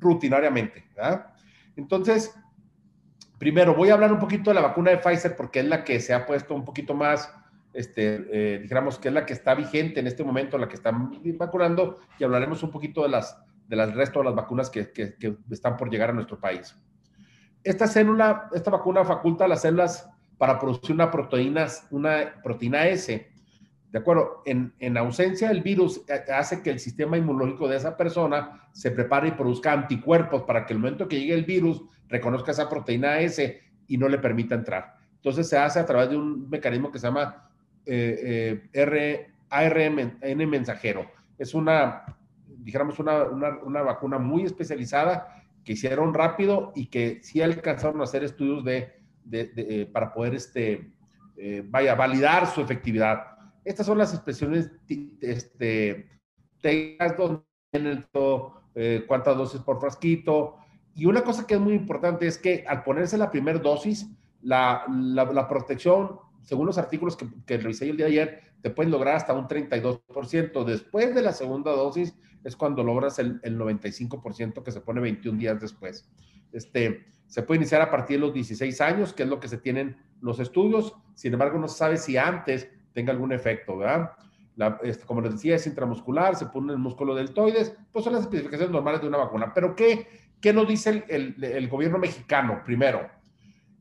[0.00, 0.84] rutinariamente.
[0.94, 1.34] ¿verdad?
[1.76, 2.34] Entonces,
[3.38, 6.00] primero, voy a hablar un poquito de la vacuna de Pfizer porque es la que
[6.00, 7.32] se ha puesto un poquito más,
[7.72, 11.20] este, eh, digamos que es la que está vigente en este momento, la que están
[11.36, 13.36] vacunando, y hablaremos un poquito de las,
[13.68, 16.76] de resto de las vacunas que, que, que están por llegar a nuestro país
[17.64, 23.32] esta célula, esta vacuna faculta a las células para producir una proteína, una proteína S.
[23.94, 24.42] ¿De acuerdo?
[24.44, 28.90] En, en, ausencia del virus, eh, hace que el sistema inmunológico de esa persona se
[28.90, 33.20] prepare y produzca anticuerpos para que el momento que llegue el virus reconozca esa proteína
[33.20, 34.96] S y no le permita entrar.
[35.14, 37.48] Entonces se hace a través de un mecanismo que se llama
[37.86, 40.18] eh, eh, ARN
[40.50, 41.08] mensajero.
[41.38, 42.04] Es una,
[42.48, 48.24] dijéramos, una, una, vacuna muy especializada que hicieron rápido y que sí alcanzaron a hacer
[48.24, 48.92] estudios de,
[49.22, 50.90] de, para poder, este,
[51.68, 53.33] vaya, validar su efectividad.
[53.64, 54.70] Estas son las expresiones,
[55.20, 56.10] este,
[58.74, 60.56] eh, cuántas dosis por frasquito.
[60.94, 64.08] Y una cosa que es muy importante es que al ponerse la primera dosis,
[64.42, 68.92] la, la, protección, según los artículos que, que revisé el día de ayer, te pueden
[68.92, 70.64] lograr hasta un 32%.
[70.64, 75.38] Después de la segunda dosis es cuando logras el, el 95% que se pone 21
[75.38, 76.08] días después.
[76.52, 79.58] Este, se puede iniciar a partir de los 16 años, que es lo que se
[79.58, 80.94] tienen los estudios.
[81.14, 84.12] Sin embargo, no se sabe si antes tenga algún efecto, ¿verdad?
[85.04, 88.72] Como les decía, es intramuscular, se pone en el músculo deltoides, pues son las especificaciones
[88.72, 89.52] normales de una vacuna.
[89.52, 90.06] Pero ¿qué,
[90.40, 92.62] qué nos dice el, el, gobierno mexicano?
[92.64, 93.10] Primero,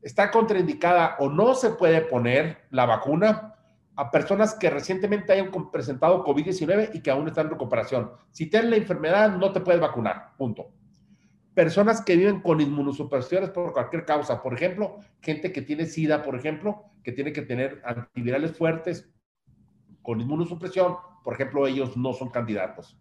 [0.02, 3.54] está contraindicada o no se puede poner la vacuna
[3.96, 8.10] a personas que recientemente hayan presentado COVID-19 y que aún están en recuperación.
[8.32, 10.66] Si tienen la enfermedad, no te puedes vacunar, punto.
[11.54, 16.34] Personas que viven con inmunosupresiones por cualquier causa, por ejemplo, gente que tiene SIDA, por
[16.34, 19.08] ejemplo, que tiene que tener antivirales fuertes
[20.02, 22.98] con inmunosupresión, por ejemplo, ellos no son candidatos.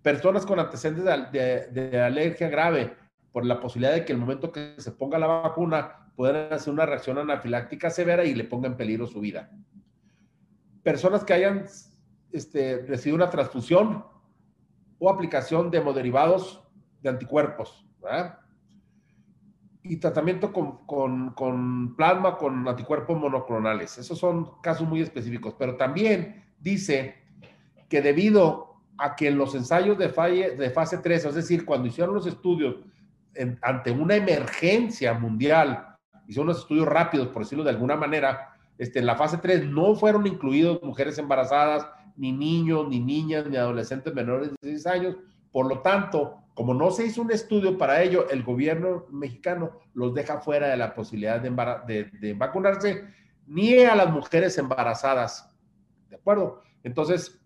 [0.00, 2.96] Personas con antecedentes de, alergia grave,
[3.32, 6.86] por la posibilidad de que el momento que se ponga la vacuna puedan hacer una
[6.86, 9.50] reacción anafiláctica severa y le ponga en peligro su vida.
[10.82, 11.64] Personas que hayan
[12.30, 14.04] este, recibido una transfusión
[14.98, 16.61] o aplicación de hemoderivados
[17.02, 17.84] de anticuerpos.
[19.82, 23.98] Y tratamiento con, con, con, plasma con anticuerpos monoclonales.
[23.98, 25.54] Esos son casos muy específicos.
[25.58, 27.16] Pero también dice
[27.88, 30.08] que debido a que en los ensayos de,
[30.56, 32.76] de fase 3, es decir, cuando hicieron los estudios
[33.62, 35.96] ante una emergencia mundial,
[36.26, 39.94] hicieron unos estudios rápidos, por decirlo de alguna manera, este, en la fase 3 no
[39.94, 45.16] fueron incluidos mujeres embarazadas, ni niños, ni niñas, ni adolescentes menores de 16 años.
[45.50, 50.14] Por lo tanto, como no se hizo un estudio para ello, el gobierno mexicano los
[50.14, 53.04] deja fuera de la posibilidad de, vacunarse,
[53.46, 55.48] ni a las mujeres embarazadas.
[56.10, 56.60] ¿De acuerdo?
[56.82, 57.40] Entonces,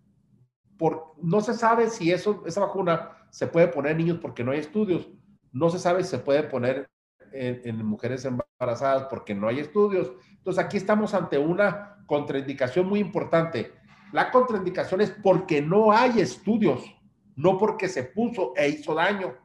[0.77, 4.51] por, no se sabe si eso, esa vacuna se puede poner en niños porque no
[4.51, 5.09] hay estudios.
[5.53, 6.89] No se sabe si se puede poner
[7.31, 10.11] en, en, mujeres embarazadas porque no hay estudios.
[10.31, 13.71] Entonces aquí estamos ante una contraindicación muy importante.
[14.11, 16.96] La contraindicación es porque no hay estudios
[17.37, 19.35] no porque se puso e hizo daño.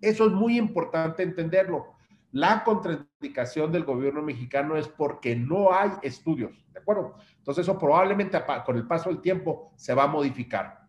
[0.00, 1.94] Eso es muy importante entenderlo.
[2.32, 7.14] La contraindicación del gobierno mexicano es porque no hay estudios, ¿de acuerdo?
[7.38, 10.86] Entonces eso probablemente con el paso del tiempo se va a modificar.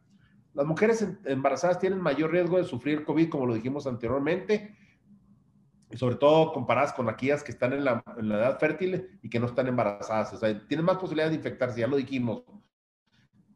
[0.53, 4.75] Las mujeres embarazadas tienen mayor riesgo de sufrir COVID, como lo dijimos anteriormente,
[5.91, 9.45] y sobre todo comparadas con aquellas que están en la, edad fértil y que no
[9.45, 10.33] están embarazadas.
[10.33, 12.43] O sea, tienen más posibilidad de infectarse, ya lo dijimos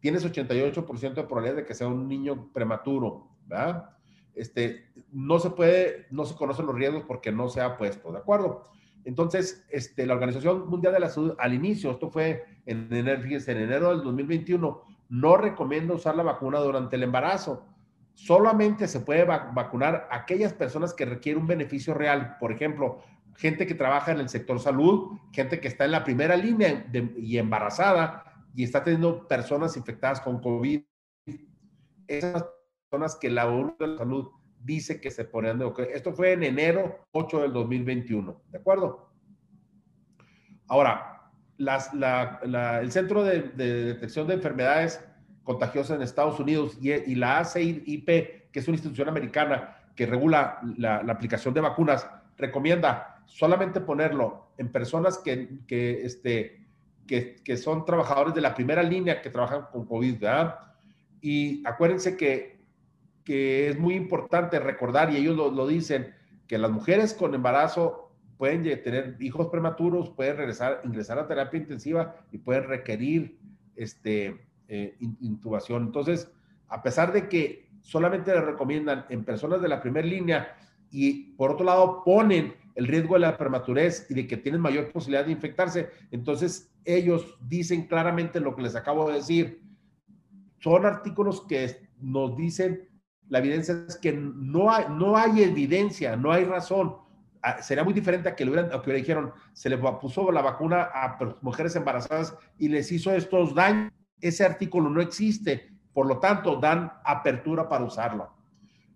[0.02, 3.92] tienes 88% de probabilidad de que sea un niño prematuro, ¿verdad?
[4.36, 8.18] Este, no se puede, no se conocen los riesgos porque no se ha puesto, ¿de
[8.18, 8.68] acuerdo?
[9.04, 13.58] Entonces, este, la Organización Mundial de la Salud, al inicio, esto fue en enero, en
[13.58, 17.66] enero del 2021, no recomienda usar la vacuna durante el embarazo.
[18.14, 22.38] Solamente se puede vacunar aquellas personas que requieren un beneficio real.
[22.40, 23.00] Por ejemplo,
[23.36, 26.86] gente que trabaja en el sector salud, gente que está en la primera línea
[27.18, 30.82] y embarazada, y está teniendo personas infectadas con COVID.
[32.08, 32.46] Esas
[32.90, 34.30] personas que la ONU de la Salud
[34.60, 39.10] dice que se ponen de Esto fue en enero 8 del 2021, ¿de acuerdo?
[40.68, 45.04] Ahora, el Centro de, Detección de Enfermedades
[45.44, 50.98] Contagiosas en Estados Unidos y, la ACIP, que es una institución americana que regula la,
[50.98, 56.61] aplicación de vacunas, recomienda solamente ponerlo en personas que, que este,
[57.44, 60.24] que, son trabajadores de la primera línea que trabajan con COVID.
[61.22, 62.62] Y acuérdense que,
[63.26, 66.14] que es muy importante recordar, y ellos lo, dicen,
[66.48, 72.16] que las mujeres con embarazo pueden tener hijos prematuros, pueden regresar, ingresar a terapia intensiva
[72.32, 73.38] y pueden requerir
[73.76, 74.40] este,
[74.70, 75.84] eh, intubación.
[75.84, 76.32] Entonces,
[76.70, 80.56] a pesar de que solamente le recomiendan en personas de la primera línea
[80.90, 84.92] y por otro lado ponen el riesgo de la prematurez y de que tienen mayor
[84.92, 89.62] posibilidad de infectarse, entonces ellos dicen claramente lo que les acabo de decir.
[90.60, 92.90] Son artículos que nos dicen,
[93.28, 96.98] la evidencia es que no hay, no hay evidencia, no hay razón.
[97.42, 100.42] Ah, sería muy diferente a que le, hubieran, que le dijeron, se le puso la
[100.42, 103.92] vacuna a mujeres embarazadas y les hizo estos daños.
[104.20, 108.32] Ese artículo no existe, por lo tanto, dan apertura para usarlo.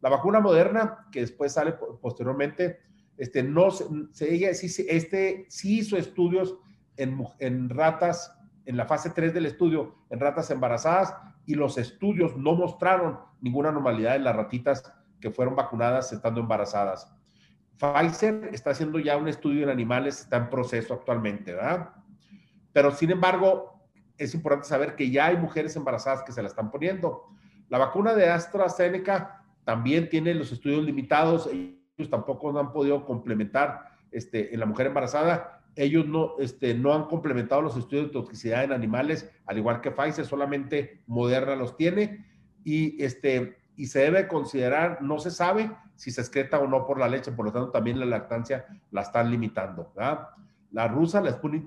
[0.02, 2.80] La vacuna moderna, que después sale posteriormente,
[3.18, 3.86] este, no, se,
[4.34, 6.58] ella, este, sí hizo estudios
[6.98, 12.56] en, ratas en la fase 3 del estudio en ratas embarazadas y los estudios no
[12.56, 17.12] mostraron ninguna anormalidad en las ratitas que fueron vacunadas estando embarazadas.
[17.78, 21.90] Pfizer está haciendo ya un estudio en animales, está en proceso actualmente, ¿verdad?
[22.74, 23.88] Pero sin embargo,
[24.18, 27.28] es importante saber que ya hay mujeres embarazadas que se la están poniendo.
[27.70, 31.50] La vacuna de AstraZeneca también tiene los estudios limitados,
[32.10, 35.62] tampoco no han podido complementar este, en la mujer embarazada.
[35.76, 39.92] Ellos no, este, no han complementado los estudios de toxicidad en animales, al igual que
[39.92, 42.26] Pfizer, solamente Moderna los tiene.
[42.64, 47.00] Y, este, y se debe considerar, no se sabe si se excreta o no por
[47.00, 49.94] la leche, por lo tanto también la lactancia la están limitando.
[50.72, 51.66] La rusa, la Sputnik,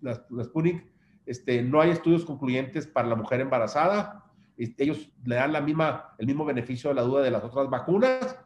[0.00, 0.84] la, Sputnik
[1.26, 4.24] este, no hay estudios concluyentes para la mujer embarazada.
[4.56, 8.36] Ellos le dan la misma, el mismo beneficio de la duda de las otras vacunas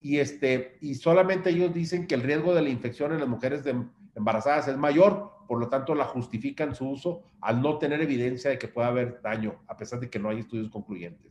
[0.00, 3.62] y, este, y solamente ellos dicen que el riesgo de la infección en las mujeres
[4.14, 8.58] embarazadas es mayor, por lo tanto la justifican su uso al no tener evidencia de
[8.58, 11.30] que pueda haber daño, a pesar de que no hay estudios concluyentes.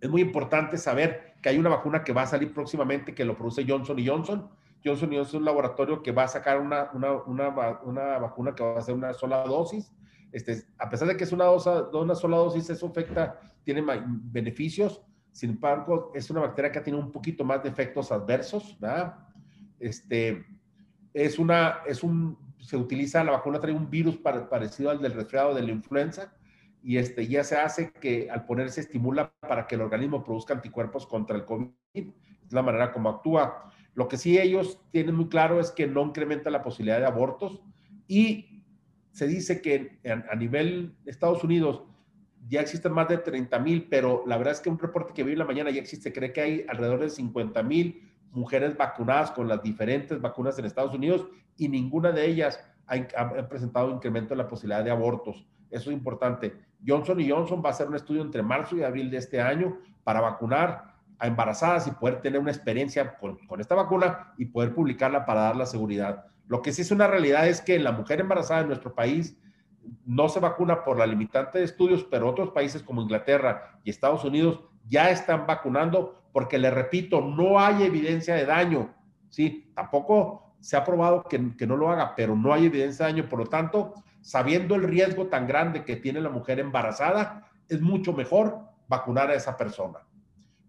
[0.00, 3.36] Es muy importante saber que hay una vacuna que va a salir próximamente que lo
[3.36, 4.48] produce Johnson Johnson.
[4.84, 8.62] Johnson Johnson es un laboratorio que va a sacar una, una, una, una vacuna que
[8.62, 9.92] va a ser una sola dosis.
[10.30, 15.02] Este, a pesar de que es una, dosa, una sola dosis, eso afecta, tiene beneficios,
[15.32, 18.78] sin embargo, es una bacteria que tiene un poquito más de efectos adversos.
[19.78, 20.44] Este,
[21.14, 25.54] es una, es un, se utiliza, la vacuna trae un virus parecido al del resfriado
[25.54, 26.32] de la influenza
[26.82, 31.06] y este, ya se hace que al ponerse estimula para que el organismo produzca anticuerpos
[31.06, 31.70] contra el COVID.
[31.94, 33.72] Es la manera como actúa.
[33.94, 37.60] Lo que sí ellos tienen muy claro es que no incrementa la posibilidad de abortos
[38.06, 38.64] y
[39.10, 39.98] se dice que
[40.30, 41.82] a nivel de Estados Unidos
[42.48, 45.32] ya existen más de 30 mil, pero la verdad es que un reporte que vi
[45.32, 49.48] en la mañana ya existe, cree que hay alrededor de 50 mil mujeres vacunadas con
[49.48, 51.26] las diferentes vacunas en Estados Unidos
[51.56, 55.46] y ninguna de ellas ha, presentado incremento en la posibilidad de abortos.
[55.70, 56.56] Eso es importante.
[56.86, 60.20] Johnson Johnson va a hacer un estudio entre marzo y abril de este año para
[60.20, 65.26] vacunar a embarazadas y poder tener una experiencia con, con esta vacuna y poder publicarla
[65.26, 66.26] para dar la seguridad.
[66.46, 69.36] Lo que sí es una realidad es que la mujer embarazada en nuestro país
[70.04, 74.24] no se vacuna por la limitante de estudios, pero otros países como Inglaterra y Estados
[74.24, 78.94] Unidos ya están vacunando porque, le repito, no hay evidencia de daño.
[79.28, 83.12] Sí, tampoco se ha probado que, que no lo haga, pero no hay evidencia de
[83.12, 83.28] daño.
[83.28, 88.12] Por lo tanto, sabiendo el riesgo tan grande que tiene la mujer embarazada, es mucho
[88.12, 90.00] mejor vacunar a esa persona.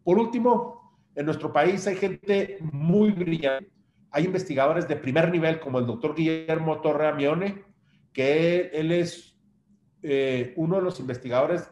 [0.03, 0.79] Por último,
[1.15, 3.71] en nuestro país hay gente muy brillante.
[4.11, 7.63] Hay investigadores de primer nivel como el doctor Guillermo Torre Amione,
[8.13, 9.37] que él, es
[10.03, 11.69] eh, uno de los investigadores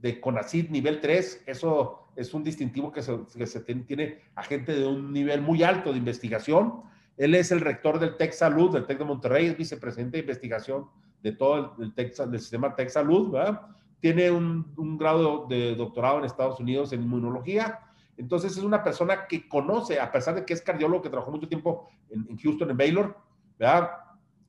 [0.00, 1.44] de CONACYT nivel 3.
[1.46, 5.98] Eso es un distintivo que se, tiene, a gente de un nivel muy alto de
[5.98, 6.82] investigación.
[7.16, 10.86] Él es el rector del TEC Salud, del TEC de Monterrey, es vicepresidente de investigación
[11.22, 13.62] de todo el, del sistema TEC Salud, ¿verdad?
[14.00, 17.80] Tiene un, grado de doctorado en Estados Unidos en inmunología.
[18.16, 21.48] Entonces es una persona que conoce, a pesar de que es cardiólogo, que trabajó mucho
[21.48, 23.16] tiempo en, en Houston, en Baylor,
[23.58, 23.90] ¿verdad?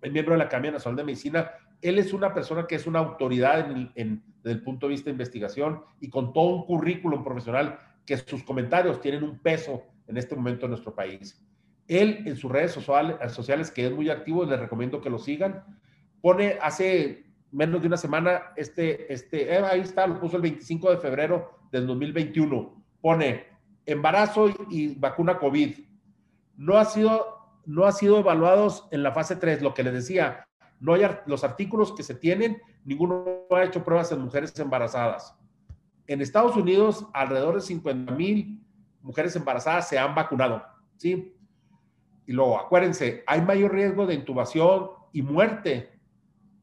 [0.01, 1.51] Es miembro de la Academia Nacional de Medicina.
[1.81, 5.11] Él es una persona que es una autoridad en, desde el punto de vista de
[5.11, 10.35] investigación y con todo un currículum profesional que sus comentarios tienen un peso en este
[10.35, 11.39] momento en nuestro país.
[11.87, 15.63] Él en sus redes sociales, que es muy activo, les recomiendo que lo sigan,
[16.21, 20.91] pone hace menos de una semana, este, este, eh, ahí está, lo puso el 25
[20.91, 23.45] de febrero del 2021, pone
[23.85, 25.79] embarazo y vacuna COVID.
[26.57, 30.45] No ha sido no ha sido evaluados en la fase 3, lo que les decía,
[30.79, 35.35] no hay los artículos que se tienen, ninguno ha hecho pruebas en mujeres embarazadas.
[36.07, 38.59] En Estados Unidos, alrededor de 50 mil
[39.01, 40.63] mujeres embarazadas se han vacunado,
[40.97, 41.35] ¿sí?
[42.25, 45.99] Y luego, acuérdense, hay mayor riesgo de intubación y muerte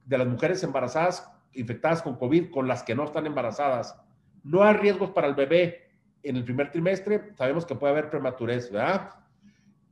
[0.04, 4.00] de las mujeres embarazadas infectadas con COVID con las que no están embarazadas.
[4.42, 5.88] No hay riesgos para el bebé
[6.22, 9.10] en el primer trimestre, sabemos que puede haber prematurez, ¿verdad?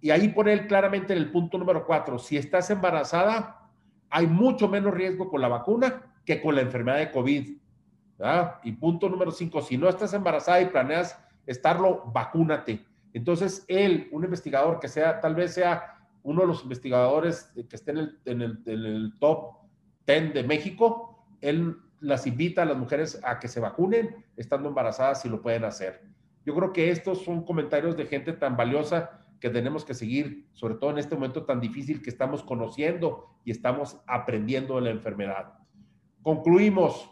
[0.06, 3.72] Y ahí pone él claramente en el punto número cuatro, si estás embarazada,
[4.08, 7.56] hay mucho menos riesgo con la vacuna que con la enfermedad de COVID.
[8.62, 12.86] Y punto número cinco, si no estás embarazada y planeas estarlo, vacúnate.
[13.14, 17.90] Entonces, él, un investigador que sea, tal vez sea uno de los investigadores que esté
[17.90, 19.56] en el top
[20.06, 25.22] 10 de México, él las invita a las mujeres a que se vacunen estando embarazadas
[25.22, 26.00] si lo pueden hacer.
[26.44, 30.74] Yo creo que estos son comentarios de gente tan valiosa que tenemos que seguir, sobre
[30.76, 35.54] todo en este momento tan difícil que estamos conociendo y estamos aprendiendo de la enfermedad.
[36.22, 37.10] Concluimos.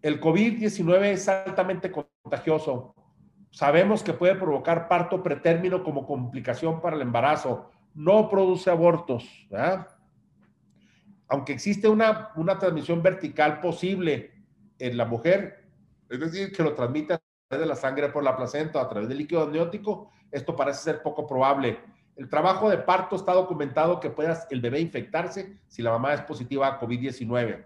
[0.00, 2.94] El COVID-19 es altamente contagioso.
[3.50, 7.70] Sabemos que puede provocar parto pretérmino como complicación para el embarazo.
[7.94, 9.24] No produce abortos.
[11.28, 14.32] aunque existe una, una transmisión vertical posible
[14.78, 15.64] en la mujer,
[16.10, 18.88] es decir, que lo transmite a través de la sangre por la placenta o a
[18.88, 21.78] través del líquido amniótico, esto parece ser poco probable.
[22.16, 26.22] El trabajo de parto está documentado que pueda el bebé infectarse si la mamá es
[26.22, 27.64] positiva a COVID-19.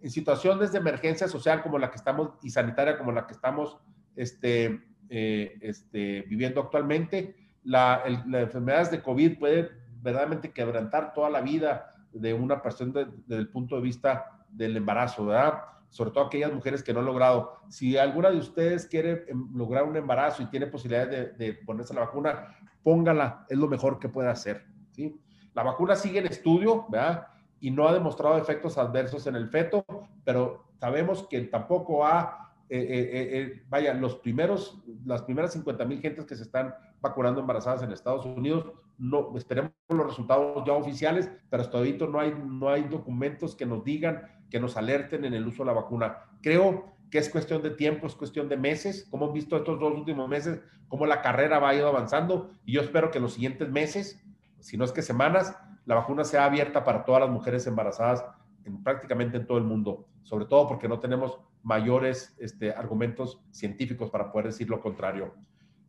[0.00, 3.78] En situaciones de emergencia social como la que estamos y sanitaria como la que estamos
[4.16, 9.70] este, eh, este, viviendo actualmente, la, enfermedad de COVID puede
[10.00, 15.26] verdaderamente quebrantar toda la vida de una persona desde el punto de vista del embarazo,
[15.26, 15.62] ¿verdad?
[15.92, 17.60] Sobre todo aquellas mujeres que no han logrado.
[17.68, 21.94] Si alguna de ustedes quiere em, lograr un embarazo y tiene posibilidades de, de ponerse
[21.94, 25.20] la vacuna, póngala, es lo mejor que puede hacer, ¿sí?
[25.54, 27.28] La vacuna sigue en estudio, ¿verdad?
[27.60, 29.84] Y no ha demostrado efectos adversos en el feto,
[30.24, 32.42] pero sabemos que tampoco ha
[32.74, 37.42] eh, eh, eh, vaya, los primeros, las primeras 50 mil gentes que se están vacunando
[37.42, 38.64] embarazadas en Estados Unidos,
[39.02, 43.66] no, esperemos los resultados ya oficiales, pero hasta ahorita no hay, no hay documentos que
[43.66, 46.18] nos digan, que nos alerten en el uso de la vacuna.
[46.40, 49.92] Creo que es cuestión de tiempo, es cuestión de meses, como hemos visto estos dos
[49.92, 53.34] últimos meses, cómo la carrera va a ir avanzando, y yo espero que en los
[53.34, 54.24] siguientes meses,
[54.60, 58.24] si no es que semanas, la vacuna sea abierta para todas las mujeres embarazadas
[58.64, 64.10] en, prácticamente en todo el mundo, sobre todo porque no tenemos mayores este, argumentos científicos
[64.10, 65.34] para poder decir lo contrario.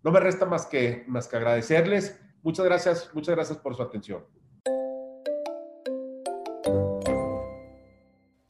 [0.03, 2.19] No me resta más que, más que agradecerles.
[2.43, 4.23] Muchas gracias, muchas gracias por su atención.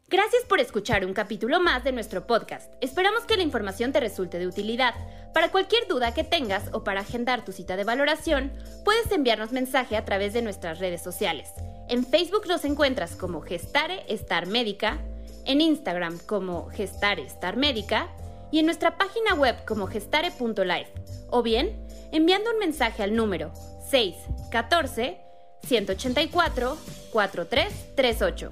[0.08, 2.74] Gracias por escuchar un capítulo más de nuestro podcast.
[2.82, 4.94] Esperamos que la información te resulte de utilidad.
[5.34, 8.52] Para cualquier duda que tengas o para agendar tu cita de valoración,
[8.86, 11.50] puedes enviarnos mensaje a través de nuestras redes sociales.
[11.90, 15.00] En Facebook nos encuentras como Gestare Star Médica,
[15.46, 18.10] en Instagram como Gestare Star Médica
[18.52, 20.94] y en nuestra página web como gestare.life
[21.32, 23.52] o bien enviando un mensaje al número
[23.94, 25.20] 614
[25.68, 26.78] 184
[27.12, 28.50] 4338.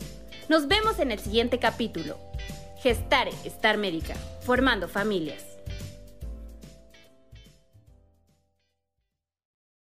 [0.49, 2.19] Nos vemos en el siguiente capítulo.
[2.77, 5.50] Gestare Star Médica, formando familias.